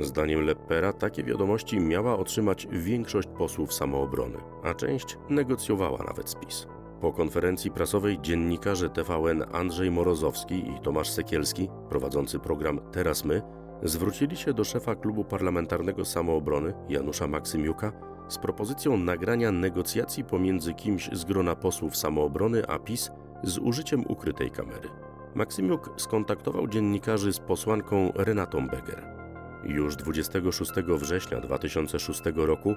Zdaniem 0.00 0.40
Leppera 0.40 0.92
takie 0.92 1.24
wiadomości 1.24 1.80
miała 1.80 2.18
otrzymać 2.18 2.68
większość 2.70 3.28
posłów 3.38 3.74
samoobrony, 3.74 4.38
a 4.64 4.74
część 4.74 5.18
negocjowała 5.28 5.98
nawet 6.06 6.30
z 6.30 6.34
PiS. 6.34 6.66
Po 7.00 7.12
konferencji 7.12 7.70
prasowej 7.70 8.20
dziennikarze 8.20 8.90
TVN 8.90 9.44
Andrzej 9.52 9.90
Morozowski 9.90 10.54
i 10.54 10.80
Tomasz 10.82 11.10
Sekielski, 11.10 11.68
prowadzący 11.88 12.38
program 12.38 12.80
Teraz 12.92 13.24
My, 13.24 13.42
zwrócili 13.82 14.36
się 14.36 14.52
do 14.52 14.64
szefa 14.64 14.94
klubu 14.94 15.24
parlamentarnego 15.24 16.04
samoobrony 16.04 16.74
Janusza 16.88 17.26
Maksymiuka 17.26 17.92
z 18.28 18.38
propozycją 18.38 18.96
nagrania 18.96 19.52
negocjacji 19.52 20.24
pomiędzy 20.24 20.74
kimś 20.74 21.10
z 21.12 21.24
grona 21.24 21.56
posłów 21.56 21.96
samoobrony 21.96 22.66
a 22.66 22.78
PiS 22.78 23.10
z 23.42 23.58
użyciem 23.58 24.04
ukrytej 24.08 24.50
kamery. 24.50 24.88
Maksymiuk 25.34 25.90
skontaktował 25.96 26.68
dziennikarzy 26.68 27.32
z 27.32 27.38
posłanką 27.38 28.12
Renatą 28.14 28.66
Beger. 28.66 29.17
Już 29.64 29.96
26 29.96 30.70
września 30.88 31.40
2006 31.40 32.22
roku 32.34 32.74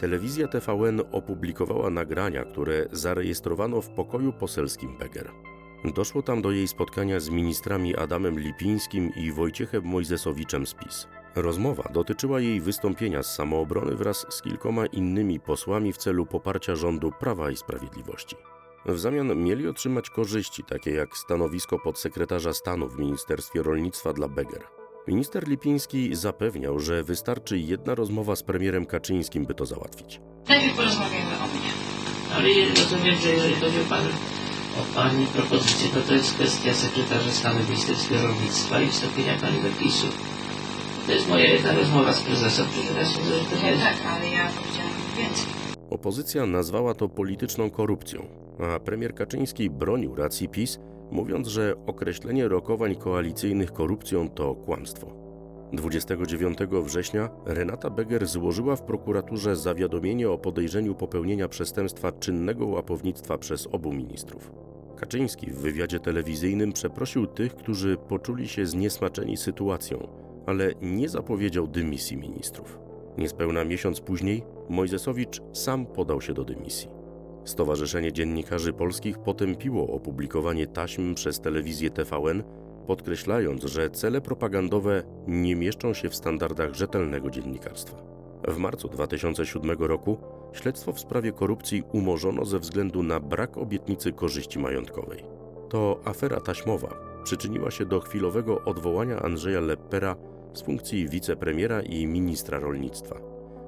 telewizja 0.00 0.48
TVN 0.48 1.02
opublikowała 1.12 1.90
nagrania, 1.90 2.44
które 2.44 2.86
zarejestrowano 2.92 3.80
w 3.80 3.90
pokoju 3.90 4.32
poselskim 4.32 4.98
Beger. 4.98 5.30
Doszło 5.94 6.22
tam 6.22 6.42
do 6.42 6.50
jej 6.50 6.68
spotkania 6.68 7.20
z 7.20 7.28
ministrami 7.30 7.96
Adamem 7.96 8.40
Lipińskim 8.40 9.10
i 9.16 9.32
Wojciechem 9.32 9.84
Mojzesowiczem 9.84 10.66
z 10.66 10.74
PiS. 10.74 11.08
Rozmowa 11.34 11.90
dotyczyła 11.92 12.40
jej 12.40 12.60
wystąpienia 12.60 13.22
z 13.22 13.34
samoobrony 13.34 13.94
wraz 13.94 14.26
z 14.28 14.42
kilkoma 14.42 14.86
innymi 14.86 15.40
posłami 15.40 15.92
w 15.92 15.96
celu 15.96 16.26
poparcia 16.26 16.76
rządu 16.76 17.12
Prawa 17.20 17.50
i 17.50 17.56
Sprawiedliwości. 17.56 18.36
W 18.86 18.98
zamian 18.98 19.44
mieli 19.44 19.68
otrzymać 19.68 20.10
korzyści, 20.10 20.64
takie 20.64 20.90
jak 20.90 21.16
stanowisko 21.16 21.78
podsekretarza 21.78 22.52
stanu 22.52 22.88
w 22.88 22.98
Ministerstwie 22.98 23.62
Rolnictwa 23.62 24.12
dla 24.12 24.28
Beger. 24.28 24.83
Minister 25.06 25.48
Lipiński 25.48 26.14
zapewniał, 26.16 26.80
że 26.80 27.04
wystarczy 27.04 27.58
jedna 27.58 27.94
rozmowa 27.94 28.36
z 28.36 28.42
premierem 28.42 28.86
Kaczyńskim, 28.86 29.46
by 29.46 29.54
to 29.54 29.66
załatwić. 29.66 30.20
Najpierw 30.48 30.76
porozmawiamy 30.76 31.34
o 31.44 31.46
mnie. 31.46 31.70
Ale 32.34 32.48
rozumiem, 32.68 33.16
że 33.16 33.28
jeżeli 33.28 33.54
chodzi 33.54 33.80
o, 33.80 33.84
pan, 33.88 34.04
o 34.80 34.94
Pani 34.94 35.26
propozycję, 35.26 35.88
to 35.94 36.00
to 36.00 36.14
jest 36.14 36.34
kwestia 36.34 36.74
sekretarza 36.74 37.30
stanu 37.30 37.60
w 37.60 37.68
Ministerstwie 37.68 38.22
Rolnictwa 38.22 38.80
i 38.80 38.88
wstąpienia 38.88 39.38
Pani 39.40 39.62
do 39.62 39.78
PiSu. 39.78 40.06
To 41.06 41.12
jest 41.12 41.28
moja 41.28 41.44
jedna 41.44 41.72
rozmowa 41.72 42.12
z 42.12 42.22
prezesem, 42.22 42.66
że 42.66 43.56
to 43.56 43.62
nie 43.62 43.70
jest. 43.70 43.82
Tak, 43.82 43.96
ale 44.06 44.28
ja 44.28 44.48
powiedziałam 44.48 44.92
więcej. 45.18 45.46
Opozycja 45.90 46.46
nazwała 46.46 46.94
to 46.94 47.08
polityczną 47.08 47.70
korupcją, 47.70 48.26
a 48.60 48.80
premier 48.80 49.14
Kaczyński 49.14 49.70
bronił 49.70 50.14
racji 50.14 50.48
PiS, 50.48 50.78
mówiąc, 51.10 51.48
że 51.48 51.74
określenie 51.86 52.48
rokowań 52.48 52.96
koalicyjnych 52.96 53.72
korupcją 53.72 54.28
to 54.28 54.54
kłamstwo. 54.54 55.24
29 55.72 56.58
września 56.84 57.30
Renata 57.46 57.90
Beger 57.90 58.26
złożyła 58.26 58.76
w 58.76 58.82
prokuraturze 58.82 59.56
zawiadomienie 59.56 60.30
o 60.30 60.38
podejrzeniu 60.38 60.94
popełnienia 60.94 61.48
przestępstwa 61.48 62.12
czynnego 62.12 62.66
łapownictwa 62.66 63.38
przez 63.38 63.68
obu 63.72 63.92
ministrów. 63.92 64.52
Kaczyński 64.96 65.50
w 65.50 65.58
wywiadzie 65.58 66.00
telewizyjnym 66.00 66.72
przeprosił 66.72 67.26
tych, 67.26 67.54
którzy 67.54 67.96
poczuli 67.96 68.48
się 68.48 68.66
zniesmaczeni 68.66 69.36
sytuacją, 69.36 70.08
ale 70.46 70.72
nie 70.82 71.08
zapowiedział 71.08 71.66
dymisji 71.66 72.16
ministrów. 72.16 72.78
Niespełna 73.18 73.64
miesiąc 73.64 74.00
później 74.00 74.42
Mojzesowicz 74.68 75.40
sam 75.52 75.86
podał 75.86 76.20
się 76.20 76.34
do 76.34 76.44
dymisji. 76.44 76.93
Stowarzyszenie 77.44 78.12
Dziennikarzy 78.12 78.72
Polskich 78.72 79.18
potępiło 79.18 79.86
opublikowanie 79.86 80.66
taśm 80.66 81.14
przez 81.14 81.40
telewizję 81.40 81.90
TVN, 81.90 82.42
podkreślając, 82.86 83.64
że 83.64 83.90
cele 83.90 84.20
propagandowe 84.20 85.02
nie 85.26 85.56
mieszczą 85.56 85.94
się 85.94 86.08
w 86.08 86.16
standardach 86.16 86.74
rzetelnego 86.74 87.30
dziennikarstwa. 87.30 87.96
W 88.48 88.56
marcu 88.56 88.88
2007 88.88 89.78
roku 89.78 90.18
śledztwo 90.52 90.92
w 90.92 91.00
sprawie 91.00 91.32
korupcji 91.32 91.82
umorzono 91.92 92.44
ze 92.44 92.58
względu 92.58 93.02
na 93.02 93.20
brak 93.20 93.58
obietnicy 93.58 94.12
korzyści 94.12 94.58
majątkowej. 94.58 95.24
To 95.68 96.00
afera 96.04 96.40
taśmowa 96.40 96.94
przyczyniła 97.24 97.70
się 97.70 97.84
do 97.84 98.00
chwilowego 98.00 98.64
odwołania 98.64 99.22
Andrzeja 99.22 99.60
Leppera 99.60 100.16
z 100.52 100.62
funkcji 100.62 101.08
wicepremiera 101.08 101.82
i 101.82 102.06
ministra 102.06 102.58
rolnictwa. 102.58 103.16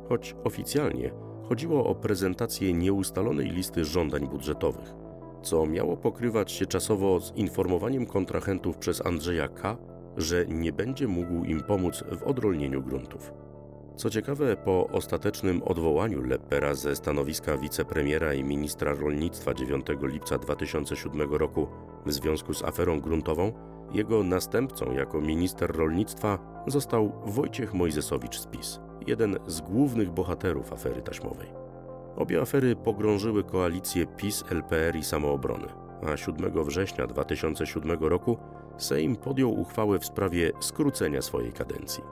Choć 0.08 0.34
oficjalnie 0.44 1.10
chodziło 1.48 1.86
o 1.86 1.94
prezentację 1.94 2.72
nieustalonej 2.72 3.50
listy 3.50 3.84
żądań 3.84 4.28
budżetowych, 4.28 4.94
co 5.42 5.66
miało 5.66 5.96
pokrywać 5.96 6.52
się 6.52 6.66
czasowo 6.66 7.20
z 7.20 7.36
informowaniem 7.36 8.06
kontrahentów 8.06 8.78
przez 8.78 9.06
Andrzeja 9.06 9.48
K., 9.48 9.76
że 10.16 10.46
nie 10.46 10.72
będzie 10.72 11.08
mógł 11.08 11.44
im 11.44 11.60
pomóc 11.60 12.04
w 12.20 12.22
odrolnieniu 12.22 12.82
gruntów. 12.82 13.32
Co 13.96 14.10
ciekawe, 14.10 14.56
po 14.56 14.86
ostatecznym 14.86 15.62
odwołaniu 15.62 16.22
Leppera 16.22 16.74
ze 16.74 16.96
stanowiska 16.96 17.58
wicepremiera 17.58 18.34
i 18.34 18.44
ministra 18.44 18.94
rolnictwa 18.94 19.54
9 19.54 19.86
lipca 20.02 20.38
2007 20.38 21.34
roku 21.34 21.66
w 22.06 22.12
związku 22.12 22.54
z 22.54 22.64
aferą 22.64 23.00
gruntową, 23.00 23.52
jego 23.92 24.22
następcą 24.22 24.92
jako 24.92 25.20
minister 25.20 25.76
rolnictwa 25.76 26.38
został 26.66 27.12
Wojciech 27.26 27.74
Mojzesowicz 27.74 28.38
z 28.38 28.46
PiS, 28.46 28.80
jeden 29.06 29.38
z 29.46 29.60
głównych 29.60 30.10
bohaterów 30.10 30.72
afery 30.72 31.02
taśmowej. 31.02 31.48
Obie 32.16 32.40
afery 32.40 32.76
pogrążyły 32.76 33.44
koalicję 33.44 34.06
PiS, 34.06 34.44
LPR 34.50 34.96
i 34.96 35.04
Samoobrony, 35.04 35.68
a 36.12 36.16
7 36.16 36.64
września 36.64 37.06
2007 37.06 37.98
roku 38.00 38.38
Sejm 38.78 39.16
podjął 39.16 39.60
uchwałę 39.60 39.98
w 39.98 40.06
sprawie 40.06 40.52
skrócenia 40.60 41.22
swojej 41.22 41.52
kadencji. 41.52 42.04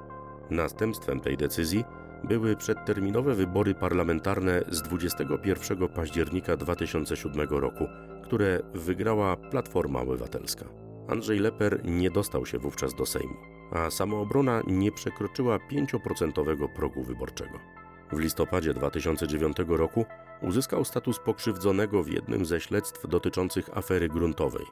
Następstwem 0.51 1.21
tej 1.21 1.37
decyzji 1.37 1.85
były 2.25 2.57
przedterminowe 2.57 3.35
wybory 3.35 3.75
parlamentarne 3.75 4.63
z 4.69 4.83
21 4.83 5.89
października 5.89 6.57
2007 6.57 7.49
roku, 7.49 7.85
które 8.23 8.61
wygrała 8.75 9.37
Platforma 9.37 10.01
Obywatelska. 10.01 10.65
Andrzej 11.09 11.39
Leper 11.39 11.81
nie 11.85 12.11
dostał 12.11 12.47
się 12.47 12.59
wówczas 12.59 12.95
do 12.95 13.07
Sejmu, 13.07 13.35
a 13.75 13.91
samoobrona 13.91 14.63
nie 14.67 14.93
przekroczyła 14.93 15.59
5% 15.59 16.69
progu 16.69 17.03
wyborczego. 17.03 17.59
W 18.13 18.19
listopadzie 18.19 18.75
2009 18.75 19.57
roku 19.69 20.05
uzyskał 20.43 20.85
status 20.85 21.19
pokrzywdzonego 21.19 22.03
w 22.03 22.09
jednym 22.09 22.47
ze 22.47 22.61
śledztw 22.61 23.09
dotyczących 23.09 23.79
afery 23.79 24.09
gruntowej, 24.09 24.67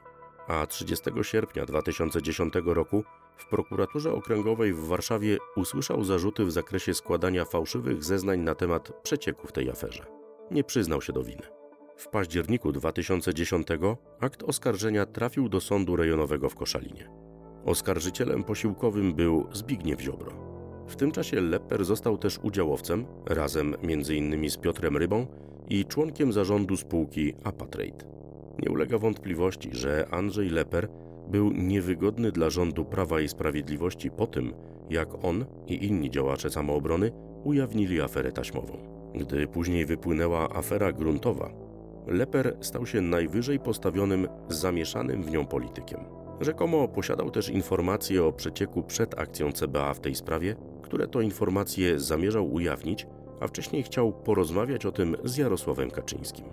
a 0.47 0.67
30 0.67 1.05
sierpnia 1.21 1.65
2010 1.65 2.53
roku 2.65 3.03
w 3.37 3.45
prokuraturze 3.45 4.13
okręgowej 4.13 4.73
w 4.73 4.87
Warszawie 4.87 5.37
usłyszał 5.55 6.03
zarzuty 6.03 6.45
w 6.45 6.51
zakresie 6.51 6.93
składania 6.93 7.45
fałszywych 7.45 8.03
zeznań 8.03 8.39
na 8.39 8.55
temat 8.55 9.01
przecieku 9.03 9.47
w 9.47 9.51
tej 9.51 9.69
aferze. 9.69 10.05
Nie 10.51 10.63
przyznał 10.63 11.01
się 11.01 11.13
do 11.13 11.23
winy. 11.23 11.43
W 11.97 12.07
październiku 12.07 12.71
2010 12.71 13.67
akt 14.19 14.43
oskarżenia 14.43 15.05
trafił 15.05 15.49
do 15.49 15.61
sądu 15.61 15.95
rejonowego 15.95 16.49
w 16.49 16.55
Koszalinie. 16.55 17.32
Oskarżycielem 17.65 18.43
posiłkowym 18.43 19.13
był 19.13 19.45
Zbigniew 19.53 20.01
Ziobro. 20.01 20.31
W 20.87 20.95
tym 20.95 21.11
czasie 21.11 21.41
Lepper 21.41 21.85
został 21.85 22.17
też 22.17 22.39
udziałowcem, 22.43 23.05
razem 23.25 23.75
m.in. 23.81 24.49
z 24.49 24.57
Piotrem 24.57 24.97
Rybą 24.97 25.27
i 25.69 25.85
członkiem 25.85 26.33
zarządu 26.33 26.77
spółki 26.77 27.33
Apatrade. 27.43 28.05
Nie 28.59 28.71
ulega 28.71 28.97
wątpliwości, 28.97 29.69
że 29.71 30.07
Andrzej 30.11 30.49
Leper 30.49 30.87
był 31.27 31.51
niewygodny 31.51 32.31
dla 32.31 32.49
rządu 32.49 32.85
Prawa 32.85 33.21
i 33.21 33.27
Sprawiedliwości 33.27 34.11
po 34.11 34.27
tym, 34.27 34.53
jak 34.89 35.25
on 35.25 35.45
i 35.67 35.85
inni 35.85 36.09
działacze 36.09 36.49
samoobrony 36.49 37.11
ujawnili 37.43 38.01
aferę 38.01 38.31
taśmową. 38.31 38.77
Gdy 39.15 39.47
później 39.47 39.85
wypłynęła 39.85 40.49
afera 40.49 40.91
gruntowa, 40.91 41.49
Leper 42.07 42.57
stał 42.61 42.85
się 42.85 43.01
najwyżej 43.01 43.59
postawionym, 43.59 44.27
zamieszanym 44.49 45.23
w 45.23 45.31
nią 45.31 45.45
politykiem. 45.45 46.22
Rzekomo 46.41 46.87
posiadał 46.87 47.31
też 47.31 47.49
informacje 47.49 48.23
o 48.25 48.31
przecieku 48.31 48.83
przed 48.83 49.19
akcją 49.19 49.51
CBA 49.51 49.93
w 49.93 49.99
tej 49.99 50.15
sprawie, 50.15 50.55
które 50.81 51.07
to 51.07 51.21
informacje 51.21 51.99
zamierzał 51.99 52.53
ujawnić, 52.53 53.07
a 53.39 53.47
wcześniej 53.47 53.83
chciał 53.83 54.13
porozmawiać 54.13 54.85
o 54.85 54.91
tym 54.91 55.15
z 55.23 55.37
Jarosławem 55.37 55.91
Kaczyńskim. 55.91 56.45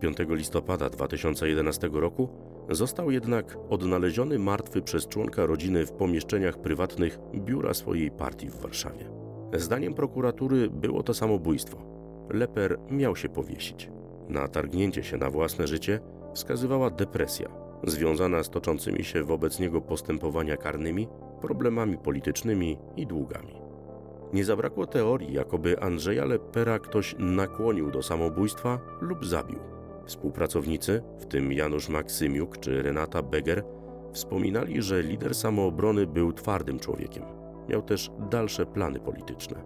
5 0.00 0.16
listopada 0.28 0.90
2011 0.90 1.90
roku 1.92 2.28
został 2.70 3.10
jednak 3.10 3.56
odnaleziony 3.70 4.38
martwy 4.38 4.82
przez 4.82 5.08
członka 5.08 5.46
rodziny 5.46 5.86
w 5.86 5.92
pomieszczeniach 5.92 6.58
prywatnych 6.58 7.18
biura 7.34 7.74
swojej 7.74 8.10
partii 8.10 8.48
w 8.48 8.56
Warszawie. 8.56 9.10
Zdaniem 9.52 9.94
prokuratury 9.94 10.70
było 10.70 11.02
to 11.02 11.14
samobójstwo. 11.14 11.78
Leper 12.30 12.78
miał 12.90 13.16
się 13.16 13.28
powiesić. 13.28 13.90
Na 14.28 14.48
targnięcie 14.48 15.02
się 15.02 15.16
na 15.16 15.30
własne 15.30 15.66
życie 15.66 16.00
wskazywała 16.34 16.90
depresja, 16.90 17.48
związana 17.90 18.42
z 18.42 18.50
toczącymi 18.50 19.04
się 19.04 19.24
wobec 19.24 19.60
niego 19.60 19.80
postępowania 19.80 20.56
karnymi, 20.56 21.08
problemami 21.40 21.98
politycznymi 21.98 22.78
i 22.96 23.06
długami. 23.06 23.54
Nie 24.32 24.44
zabrakło 24.44 24.86
teorii, 24.86 25.32
jakoby 25.32 25.80
Andrzeja 25.80 26.24
Lepera 26.24 26.78
ktoś 26.78 27.14
nakłonił 27.18 27.90
do 27.90 28.02
samobójstwa 28.02 28.78
lub 29.00 29.26
zabił. 29.26 29.58
Współpracownicy, 30.06 31.02
w 31.18 31.26
tym 31.26 31.52
Janusz 31.52 31.88
Maksymiuk 31.88 32.58
czy 32.58 32.82
Renata 32.82 33.22
Beger, 33.22 33.64
wspominali, 34.12 34.82
że 34.82 35.02
lider 35.02 35.34
samoobrony 35.34 36.06
był 36.06 36.32
twardym 36.32 36.78
człowiekiem. 36.78 37.22
Miał 37.68 37.82
też 37.82 38.10
dalsze 38.30 38.66
plany 38.66 39.00
polityczne. 39.00 39.64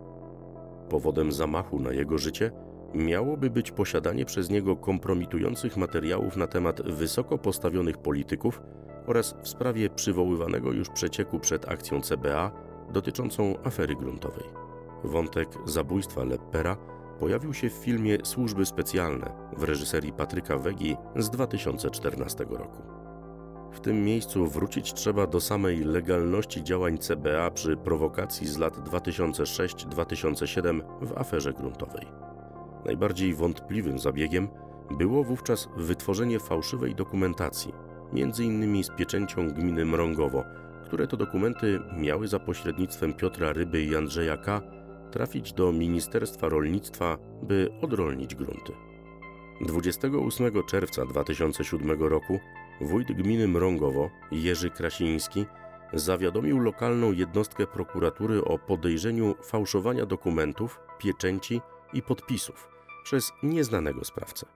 Powodem 0.88 1.32
zamachu 1.32 1.80
na 1.80 1.92
jego 1.92 2.18
życie 2.18 2.50
miałoby 2.94 3.50
być 3.50 3.70
posiadanie 3.70 4.24
przez 4.24 4.50
niego 4.50 4.76
kompromitujących 4.76 5.76
materiałów 5.76 6.36
na 6.36 6.46
temat 6.46 6.82
wysoko 6.82 7.38
postawionych 7.38 7.98
polityków 7.98 8.62
oraz 9.06 9.34
w 9.42 9.48
sprawie 9.48 9.90
przywoływanego 9.90 10.72
już 10.72 10.88
przecieku 10.88 11.40
przed 11.40 11.68
akcją 11.68 12.00
CBA 12.00 12.50
dotyczącą 12.92 13.54
afery 13.64 13.96
gruntowej. 13.96 14.44
Wątek 15.04 15.48
zabójstwa 15.66 16.24
Leppera 16.24 16.76
pojawił 17.20 17.54
się 17.54 17.70
w 17.70 17.72
filmie 17.72 18.18
Służby 18.22 18.66
Specjalne 18.66 19.30
w 19.56 19.62
reżyserii 19.62 20.12
Patryka 20.12 20.58
Wegi 20.58 20.96
z 21.16 21.30
2014 21.30 22.44
roku. 22.50 22.82
W 23.72 23.80
tym 23.80 24.04
miejscu 24.04 24.46
wrócić 24.46 24.92
trzeba 24.92 25.26
do 25.26 25.40
samej 25.40 25.84
legalności 25.84 26.64
działań 26.64 26.98
CBA 26.98 27.50
przy 27.50 27.76
prowokacji 27.76 28.46
z 28.46 28.58
lat 28.58 28.76
2006-2007 28.76 30.80
w 31.02 31.18
aferze 31.18 31.52
gruntowej. 31.52 32.06
Najbardziej 32.88 33.34
wątpliwym 33.34 33.98
zabiegiem 33.98 34.48
było 34.90 35.24
wówczas 35.24 35.68
wytworzenie 35.76 36.38
fałszywej 36.38 36.94
dokumentacji, 36.94 37.72
m.in. 38.12 38.84
z 38.84 38.90
pieczęcią 38.90 39.50
gminy 39.50 39.84
Mrągowo, 39.84 40.44
które 40.84 41.06
to 41.06 41.16
dokumenty 41.16 41.80
miały 41.96 42.28
za 42.28 42.38
pośrednictwem 42.38 43.14
Piotra 43.14 43.52
Ryby 43.52 43.82
i 43.82 43.96
Andrzeja 43.96 44.36
K 44.36 44.62
trafić 45.10 45.52
do 45.52 45.72
Ministerstwa 45.72 46.48
Rolnictwa, 46.48 47.18
by 47.42 47.68
odrolnić 47.82 48.34
grunty. 48.34 48.72
28 49.60 50.62
czerwca 50.68 51.06
2007 51.06 52.02
roku 52.02 52.38
wójt 52.80 53.12
gminy 53.12 53.48
Mrągowo, 53.48 54.10
Jerzy 54.30 54.70
Krasiński, 54.70 55.46
zawiadomił 55.92 56.58
lokalną 56.58 57.12
jednostkę 57.12 57.66
prokuratury 57.66 58.44
o 58.44 58.58
podejrzeniu 58.58 59.34
fałszowania 59.42 60.06
dokumentów, 60.06 60.80
pieczęci 60.98 61.60
i 61.92 62.02
podpisów 62.02 62.77
przez 63.08 63.32
nieznanego 63.42 64.04
sprawcę. 64.04 64.46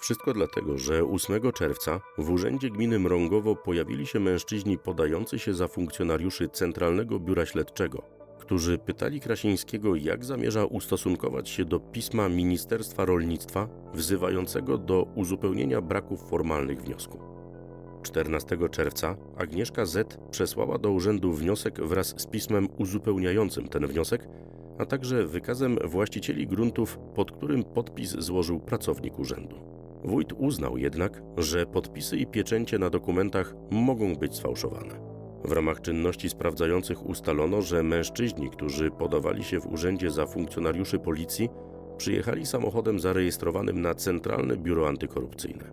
Wszystko 0.00 0.32
dlatego, 0.32 0.78
że 0.78 1.04
8 1.04 1.52
czerwca 1.52 2.00
w 2.18 2.30
urzędzie 2.30 2.70
gminy 2.70 2.98
Mrągowo 2.98 3.56
pojawili 3.56 4.06
się 4.06 4.20
mężczyźni 4.20 4.78
podający 4.78 5.38
się 5.38 5.54
za 5.54 5.68
funkcjonariuszy 5.68 6.48
Centralnego 6.48 7.20
Biura 7.20 7.46
Śledczego, 7.46 8.02
którzy 8.38 8.78
pytali 8.78 9.20
Krasińskiego, 9.20 9.96
jak 9.96 10.24
zamierza 10.24 10.64
ustosunkować 10.64 11.48
się 11.48 11.64
do 11.64 11.80
pisma 11.80 12.28
Ministerstwa 12.28 13.04
Rolnictwa 13.04 13.68
wzywającego 13.94 14.78
do 14.78 15.02
uzupełnienia 15.14 15.80
braków 15.80 16.28
formalnych 16.30 16.82
wniosku. 16.82 17.18
14 18.02 18.58
czerwca 18.70 19.16
Agnieszka 19.36 19.84
Z 19.86 20.18
przesłała 20.30 20.78
do 20.78 20.90
urzędu 20.90 21.32
wniosek 21.32 21.80
wraz 21.80 22.14
z 22.16 22.26
pismem 22.26 22.68
uzupełniającym 22.78 23.68
ten 23.68 23.86
wniosek, 23.86 24.28
a 24.78 24.86
także 24.86 25.26
wykazem 25.26 25.78
właścicieli 25.84 26.46
gruntów, 26.46 26.98
pod 27.14 27.32
którym 27.32 27.64
podpis 27.64 28.10
złożył 28.10 28.60
pracownik 28.60 29.18
urzędu. 29.18 29.56
Wójt 30.04 30.32
uznał 30.32 30.78
jednak, 30.78 31.22
że 31.36 31.66
podpisy 31.66 32.16
i 32.16 32.26
pieczęcie 32.26 32.78
na 32.78 32.90
dokumentach 32.90 33.54
mogą 33.70 34.14
być 34.14 34.34
sfałszowane. 34.34 35.16
W 35.44 35.52
ramach 35.52 35.80
czynności 35.80 36.28
sprawdzających 36.28 37.06
ustalono, 37.06 37.62
że 37.62 37.82
mężczyźni, 37.82 38.50
którzy 38.50 38.90
podawali 38.90 39.44
się 39.44 39.60
w 39.60 39.72
urzędzie 39.72 40.10
za 40.10 40.26
funkcjonariuszy 40.26 40.98
policji, 40.98 41.48
przyjechali 41.96 42.46
samochodem 42.46 43.00
zarejestrowanym 43.00 43.82
na 43.82 43.94
Centralne 43.94 44.56
Biuro 44.56 44.88
Antykorupcyjne. 44.88 45.64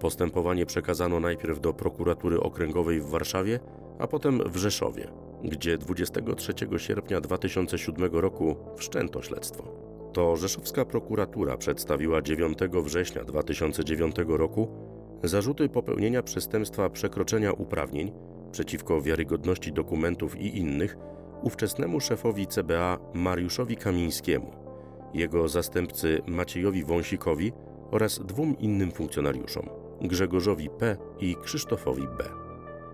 Postępowanie 0.00 0.66
przekazano 0.66 1.20
najpierw 1.20 1.60
do 1.60 1.72
prokuratury 1.72 2.40
okręgowej 2.40 3.00
w 3.00 3.08
Warszawie, 3.08 3.60
a 3.98 4.06
potem 4.06 4.40
w 4.46 4.56
Rzeszowie, 4.56 5.08
gdzie 5.46 5.78
23 5.78 6.52
sierpnia 6.76 7.20
2007 7.20 8.12
roku 8.12 8.56
wszczęto 8.76 9.22
śledztwo. 9.22 9.64
To 10.12 10.36
rzeszowska 10.36 10.84
prokuratura 10.84 11.56
przedstawiła 11.56 12.22
9 12.22 12.58
września 12.84 13.24
2009 13.24 14.16
roku 14.28 14.68
zarzuty 15.24 15.68
popełnienia 15.68 16.22
przestępstwa 16.22 16.90
przekroczenia 16.90 17.52
uprawnień 17.52 18.12
przeciwko 18.52 19.02
wiarygodności 19.02 19.72
dokumentów 19.72 20.36
i 20.36 20.58
innych 20.58 20.96
ówczesnemu 21.42 22.00
szefowi 22.00 22.46
CBA 22.46 22.98
Mariuszowi 23.14 23.76
Kamińskiemu 23.76 24.66
jego 25.14 25.48
zastępcy 25.48 26.22
Maciejowi 26.26 26.84
Wąsikowi 26.84 27.52
oraz 27.90 28.18
dwóm 28.18 28.58
innym 28.58 28.92
funkcjonariuszom 28.92 29.68
Grzegorzowi 30.00 30.70
P. 30.70 30.96
i 31.20 31.36
Krzysztofowi 31.44 32.02
B. 32.18 32.24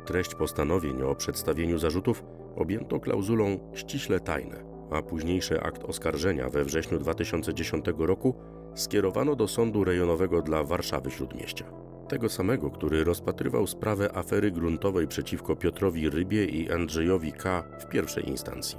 Treść 0.04 0.34
postanowień 0.34 1.02
o 1.02 1.14
przedstawieniu 1.14 1.78
zarzutów 1.78 2.22
objęto 2.56 3.00
klauzulą 3.00 3.58
ściśle 3.74 4.20
tajne, 4.20 4.64
a 4.90 5.02
późniejszy 5.02 5.60
akt 5.60 5.84
oskarżenia 5.84 6.48
we 6.48 6.64
wrześniu 6.64 6.98
2010 6.98 7.84
roku 7.98 8.34
skierowano 8.74 9.36
do 9.36 9.48
Sądu 9.48 9.84
Rejonowego 9.84 10.42
dla 10.42 10.64
Warszawy 10.64 11.10
Śródmieścia. 11.10 11.64
Tego 12.08 12.28
samego, 12.28 12.70
który 12.70 13.04
rozpatrywał 13.04 13.66
sprawę 13.66 14.16
afery 14.16 14.50
gruntowej 14.50 15.08
przeciwko 15.08 15.56
Piotrowi 15.56 16.10
Rybie 16.10 16.44
i 16.44 16.72
Andrzejowi 16.72 17.32
K. 17.32 17.64
w 17.80 17.88
pierwszej 17.88 18.28
instancji. 18.28 18.78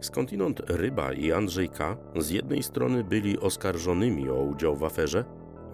Skądinąd 0.00 0.62
Ryba 0.70 1.12
i 1.12 1.32
Andrzej 1.32 1.68
K. 1.68 1.96
z 2.16 2.30
jednej 2.30 2.62
strony 2.62 3.04
byli 3.04 3.38
oskarżonymi 3.38 4.30
o 4.30 4.34
udział 4.34 4.76
w 4.76 4.84
aferze, 4.84 5.24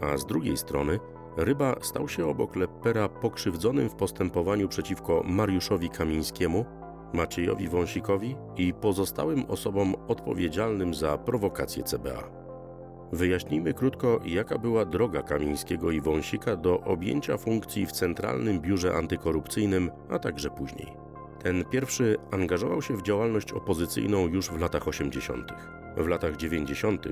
a 0.00 0.16
z 0.16 0.26
drugiej 0.26 0.56
strony 0.56 0.98
Ryba 1.36 1.76
stał 1.80 2.08
się 2.08 2.26
obok 2.26 2.56
Leppera 2.56 3.08
pokrzywdzonym 3.08 3.90
w 3.90 3.94
postępowaniu 3.94 4.68
przeciwko 4.68 5.22
Mariuszowi 5.24 5.90
Kamińskiemu, 5.90 6.64
Maciejowi 7.12 7.68
Wąsikowi 7.68 8.36
i 8.56 8.74
pozostałym 8.74 9.44
osobom 9.48 9.94
odpowiedzialnym 10.08 10.94
za 10.94 11.18
prowokację 11.18 11.82
CBA. 11.82 12.48
Wyjaśnijmy 13.12 13.74
krótko, 13.74 14.20
jaka 14.24 14.58
była 14.58 14.84
droga 14.84 15.22
Kamińskiego 15.22 15.90
i 15.90 16.00
Wąsika 16.00 16.56
do 16.56 16.80
objęcia 16.80 17.36
funkcji 17.36 17.86
w 17.86 17.92
Centralnym 17.92 18.60
Biurze 18.60 18.94
Antykorupcyjnym, 18.94 19.90
a 20.10 20.18
także 20.18 20.50
później. 20.50 20.92
Ten 21.42 21.64
pierwszy 21.64 22.16
angażował 22.30 22.82
się 22.82 22.96
w 22.96 23.02
działalność 23.02 23.52
opozycyjną 23.52 24.26
już 24.26 24.50
w 24.50 24.60
latach 24.60 24.88
80. 24.88 25.52
W 25.96 26.06
latach 26.06 26.36
90. 26.36 27.06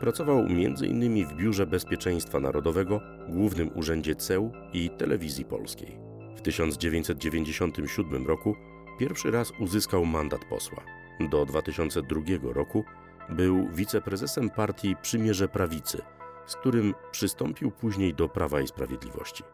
pracował 0.00 0.38
m.in. 0.38 1.26
w 1.26 1.34
Biurze 1.34 1.66
Bezpieczeństwa 1.66 2.40
Narodowego, 2.40 3.00
Głównym 3.28 3.70
Urzędzie 3.74 4.14
CEU 4.14 4.50
i 4.72 4.90
Telewizji 4.90 5.44
Polskiej. 5.44 5.98
W 6.36 6.40
1997 6.40 8.26
roku 8.26 8.54
pierwszy 8.98 9.30
raz 9.30 9.52
uzyskał 9.58 10.06
mandat 10.06 10.44
posła. 10.44 10.82
Do 11.30 11.46
2002 11.46 12.20
roku 12.42 12.84
był 13.28 13.68
wiceprezesem 13.68 14.50
partii 14.50 14.96
Przymierze 15.02 15.48
Prawicy, 15.48 16.02
z 16.46 16.56
którym 16.56 16.94
przystąpił 17.10 17.70
później 17.70 18.14
do 18.14 18.28
Prawa 18.28 18.60
i 18.60 18.66
Sprawiedliwości. 18.66 19.44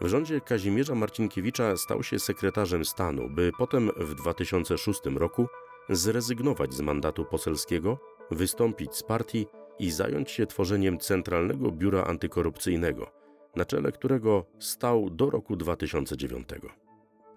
W 0.00 0.06
rządzie 0.06 0.40
Kazimierza 0.40 0.94
Marcinkiewicza 0.94 1.76
stał 1.76 2.02
się 2.02 2.18
sekretarzem 2.18 2.84
stanu, 2.84 3.30
by 3.30 3.50
potem 3.58 3.90
w 3.96 4.14
2006 4.14 5.00
roku 5.14 5.46
zrezygnować 5.88 6.74
z 6.74 6.80
mandatu 6.80 7.24
poselskiego, 7.24 7.98
wystąpić 8.30 8.94
z 8.94 9.02
partii 9.02 9.46
i 9.78 9.90
zająć 9.90 10.30
się 10.30 10.46
tworzeniem 10.46 10.98
Centralnego 10.98 11.70
Biura 11.70 12.04
Antykorupcyjnego, 12.04 13.10
na 13.56 13.64
czele 13.64 13.92
którego 13.92 14.44
stał 14.58 15.10
do 15.10 15.30
roku 15.30 15.56
2009. 15.56 16.48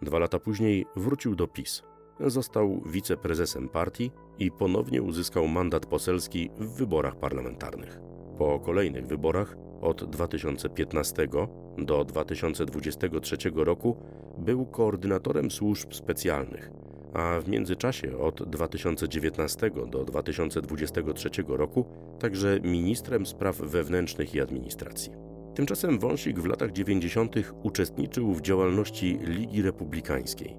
Dwa 0.02 0.20
lata 0.20 0.40
później 0.40 0.86
wrócił 0.96 1.36
do 1.36 1.48
PiS. 1.48 1.84
Został 2.20 2.82
wiceprezesem 2.86 3.70
partii 3.70 4.12
i 4.40 4.52
ponownie 4.52 5.02
uzyskał 5.02 5.48
mandat 5.48 5.86
poselski 5.86 6.50
w 6.60 6.68
wyborach 6.78 7.16
parlamentarnych. 7.16 8.00
Po 8.38 8.60
kolejnych 8.60 9.08
wyborach 9.08 9.56
od 9.82 10.10
2015 10.10 11.28
do 11.78 12.06
2023 12.06 13.38
roku 13.56 13.98
był 14.38 14.66
koordynatorem 14.66 15.52
służb 15.52 15.94
specjalnych, 15.94 16.72
a 17.14 17.40
w 17.40 17.50
międzyczasie 17.50 18.18
od 18.18 18.50
2019 18.50 19.72
do 19.88 20.06
2023 20.06 21.30
roku 21.48 21.86
także 22.20 22.60
ministrem 22.60 23.26
spraw 23.26 23.58
wewnętrznych 23.58 24.36
i 24.36 24.42
administracji. 24.42 25.29
Tymczasem 25.60 26.00
Wąsik 26.00 26.40
w 26.40 26.46
latach 26.46 26.72
90. 26.72 27.36
uczestniczył 27.64 28.34
w 28.34 28.42
działalności 28.42 29.20
Ligi 29.22 29.62
Republikańskiej. 29.62 30.58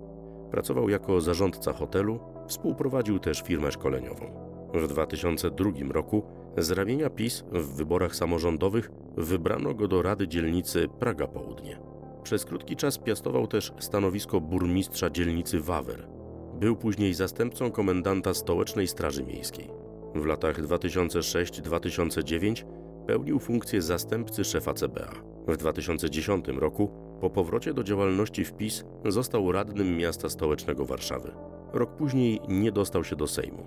Pracował 0.51 0.89
jako 0.89 1.21
zarządca 1.21 1.73
hotelu, 1.73 2.21
współprowadził 2.49 3.19
też 3.19 3.43
firmę 3.43 3.73
szkoleniową. 3.73 4.27
W 4.75 4.89
2002 4.89 5.71
roku 5.91 6.23
z 6.59 6.71
ramienia 6.71 7.11
PiS 7.11 7.45
w 7.53 7.77
wyborach 7.77 8.17
samorządowych 8.17 8.91
wybrano 9.17 9.75
go 9.75 9.89
do 9.89 10.03
Rady 10.03 10.29
Dzielnicy 10.29 10.89
Praga 10.99 11.27
Południe. 11.27 11.79
Przez 12.23 12.45
krótki 12.45 12.77
czas 12.77 12.99
piastował 12.99 13.47
też 13.47 13.73
stanowisko 13.79 14.41
burmistrza 14.41 15.11
dzielnicy 15.11 15.61
Wawer. 15.61 16.09
Był 16.55 16.77
później 16.77 17.15
zastępcą 17.15 17.71
komendanta 17.71 18.35
Stołecznej 18.35 18.89
Straży 18.89 19.25
Miejskiej. 19.25 19.71
W 20.15 20.27
latach 20.27 20.63
2006-2009 20.63 22.65
pełnił 23.11 23.39
funkcję 23.39 23.83
zastępcy 23.83 24.45
szefa 24.45 24.75
CBA. 24.75 25.11
W 25.49 25.57
2010 25.57 26.49
roku, 26.49 26.91
po 27.21 27.31
powrocie 27.31 27.75
do 27.75 27.85
działalności 27.85 28.45
w 28.45 28.53
PiS, 28.53 28.85
został 29.05 29.53
radnym 29.53 29.97
miasta 29.97 30.29
stołecznego 30.29 30.85
Warszawy. 30.85 31.33
Rok 31.73 31.97
później 31.97 32.41
nie 32.49 32.73
dostał 32.73 33.05
się 33.05 33.17
do 33.17 33.27
Sejmu, 33.27 33.67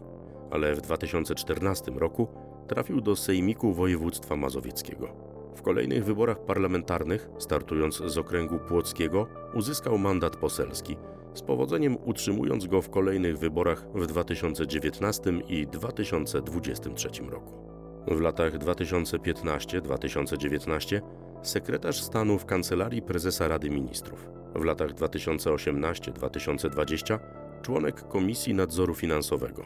ale 0.51 0.75
w 0.75 0.82
2014 0.82 1.91
roku 1.91 2.27
trafił 2.67 3.01
do 3.01 3.15
Sejmiku 3.15 3.73
Województwa 3.73 4.36
Mazowieckiego. 4.36 5.08
W 5.56 5.62
kolejnych 5.62 6.06
wyborach 6.06 6.45
parlamentarnych, 6.45 7.29
startując 7.38 7.97
z 7.97 8.17
okręgu 8.17 8.60
płockiego, 8.60 9.27
uzyskał 9.53 9.97
mandat 9.97 10.36
poselski, 10.36 10.97
z 11.34 11.41
powodzeniem 11.41 11.97
utrzymując 12.06 12.67
go 12.67 12.82
w 12.82 12.89
kolejnych 12.89 13.38
wyborach 13.38 13.86
w 13.95 14.08
2019 14.08 15.34
i 15.47 15.67
2023 15.67 17.10
roku. 17.29 17.62
W 18.07 18.21
latach 18.21 18.57
2015-2019 18.57 21.01
sekretarz 21.41 22.01
stanu 22.01 22.39
w 22.39 22.45
Kancelarii 22.45 23.01
Prezesa 23.01 23.47
Rady 23.47 23.69
Ministrów. 23.69 24.29
W 24.55 24.63
latach 24.63 24.93
2018-2020 24.93 27.19
członek 27.61 28.07
Komisji 28.07 28.53
Nadzoru 28.53 28.95
Finansowego. 28.95 29.63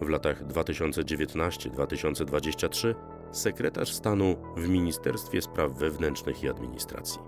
W 0.00 0.08
latach 0.08 0.46
2019-2023 0.46 2.94
sekretarz 3.32 3.92
stanu 3.92 4.36
w 4.56 4.68
Ministerstwie 4.68 5.42
Spraw 5.42 5.72
Wewnętrznych 5.72 6.42
i 6.42 6.48
Administracji. 6.48 7.20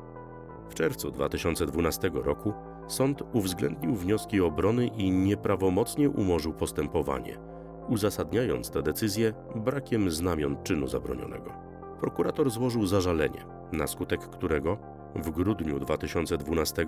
W 0.70 0.74
czerwcu 0.74 1.10
2012 1.10 2.10
roku 2.14 2.52
sąd 2.88 3.22
uwzględnił 3.32 3.94
wnioski 3.94 4.40
obrony 4.40 4.86
i 4.86 5.10
nieprawomocnie 5.10 6.10
umorzył 6.10 6.52
postępowanie, 6.52 7.49
uzasadniając 7.90 8.70
tę 8.70 8.83
decyzję 8.83 9.33
brakiem 9.55 10.11
znamion 10.11 10.62
czynu 10.62 10.88
zabronionego. 10.88 11.53
Prokurator 12.00 12.50
złożył 12.50 12.87
zażalenie, 12.87 13.44
na 13.72 13.87
skutek 13.87 14.20
którego 14.20 14.79
w 15.14 15.31
grudniu 15.31 15.81
2012 15.81 16.87